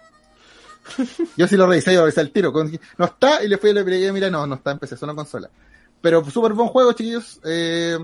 [1.35, 2.53] Yo sí lo revisé, yo lo revisé al tiro.
[2.97, 5.13] No está, y le fui y le pegué, mira, no, no está en PC, solo
[5.13, 5.49] en consola.
[6.01, 7.39] Pero súper buen juego, chiquillos.
[7.43, 7.97] Eh,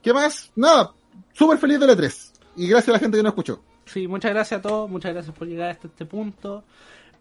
[0.00, 0.50] ¿Qué más?
[0.56, 0.92] Nada,
[1.32, 2.32] súper feliz de E3.
[2.56, 3.62] Y gracias a la gente que nos escuchó.
[3.84, 6.64] Sí, muchas gracias a todos, muchas gracias por llegar hasta este punto.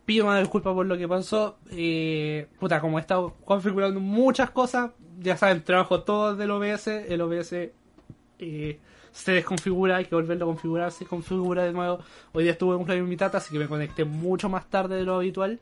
[0.06, 1.58] Pido una disculpa por lo que pasó.
[1.70, 6.88] Eh, puta, como he estado configurando muchas cosas, ya saben, trabajo todo del OBS.
[6.88, 7.54] El OBS
[8.42, 8.80] eh,
[9.12, 12.00] se desconfigura, hay que volverlo a configurar, se configura de nuevo.
[12.34, 15.04] Hoy día estuve en un cumpleaños tata, así que me conecté mucho más tarde de
[15.04, 15.60] lo habitual.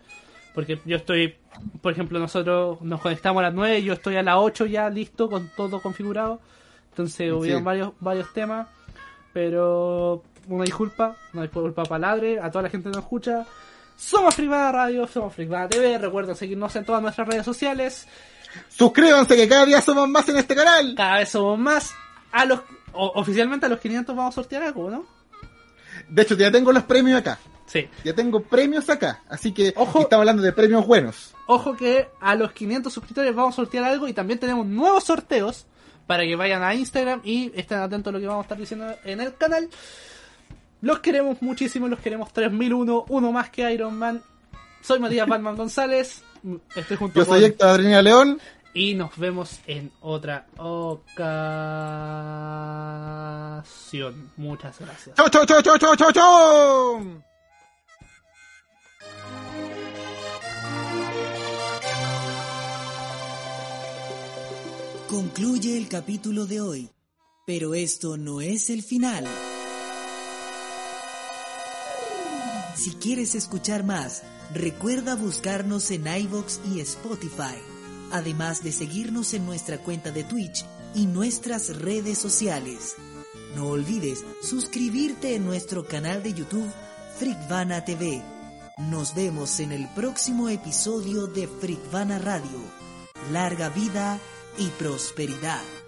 [0.53, 1.35] Porque yo estoy,
[1.81, 4.89] por ejemplo, nosotros nos conectamos a las 9 y yo estoy a las 8 ya
[4.89, 6.39] listo con todo configurado.
[6.91, 8.67] Entonces hubieron varios, varios temas.
[9.31, 13.45] Pero una disculpa, una disculpa para Ladre, a toda la gente que nos escucha.
[13.95, 15.97] Somos Frigada Radio, somos Frigada TV.
[15.97, 18.07] Recuerden seguirnos en todas nuestras redes sociales.
[18.69, 20.93] Suscríbanse que cada día somos más en este canal.
[20.95, 21.93] Cada vez somos más.
[22.31, 22.59] A los,
[22.93, 25.05] o- oficialmente a los 500 vamos a sortear algo, ¿no?
[26.07, 27.39] De hecho, ya tengo los premios acá.
[27.65, 27.87] Sí.
[28.03, 29.21] Ya tengo premios acá.
[29.29, 30.01] Así que Ojo.
[30.01, 31.33] estamos hablando de premios buenos.
[31.45, 35.65] Ojo que a los 500 suscriptores vamos a sortear algo y también tenemos nuevos sorteos
[36.07, 38.95] para que vayan a Instagram y estén atentos a lo que vamos a estar diciendo
[39.03, 39.69] en el canal.
[40.81, 44.21] Los queremos muchísimo, los queremos 3001, uno más que Iron Man.
[44.81, 46.23] Soy Matías Batman González,
[46.75, 47.35] estoy junto Yo con...
[47.35, 48.39] soy Héctor Adriana León.
[48.73, 51.19] Y nos vemos en otra ocasión.
[54.37, 55.15] Muchas gracias.
[55.15, 57.23] ¡Chau, chau, chau, chau, chau, chau, chau!
[65.09, 66.91] Concluye el capítulo de hoy,
[67.47, 69.25] pero esto no es el final.
[72.75, 77.57] Si quieres escuchar más, recuerda buscarnos en iVoox y Spotify,
[78.11, 82.95] además de seguirnos en nuestra cuenta de Twitch y nuestras redes sociales.
[83.55, 86.69] No olvides suscribirte en nuestro canal de YouTube
[87.17, 88.21] Frikvana TV.
[88.77, 92.59] Nos vemos en el próximo episodio de Frikvana Radio.
[93.31, 94.19] Larga vida
[94.57, 95.78] y prosperidad.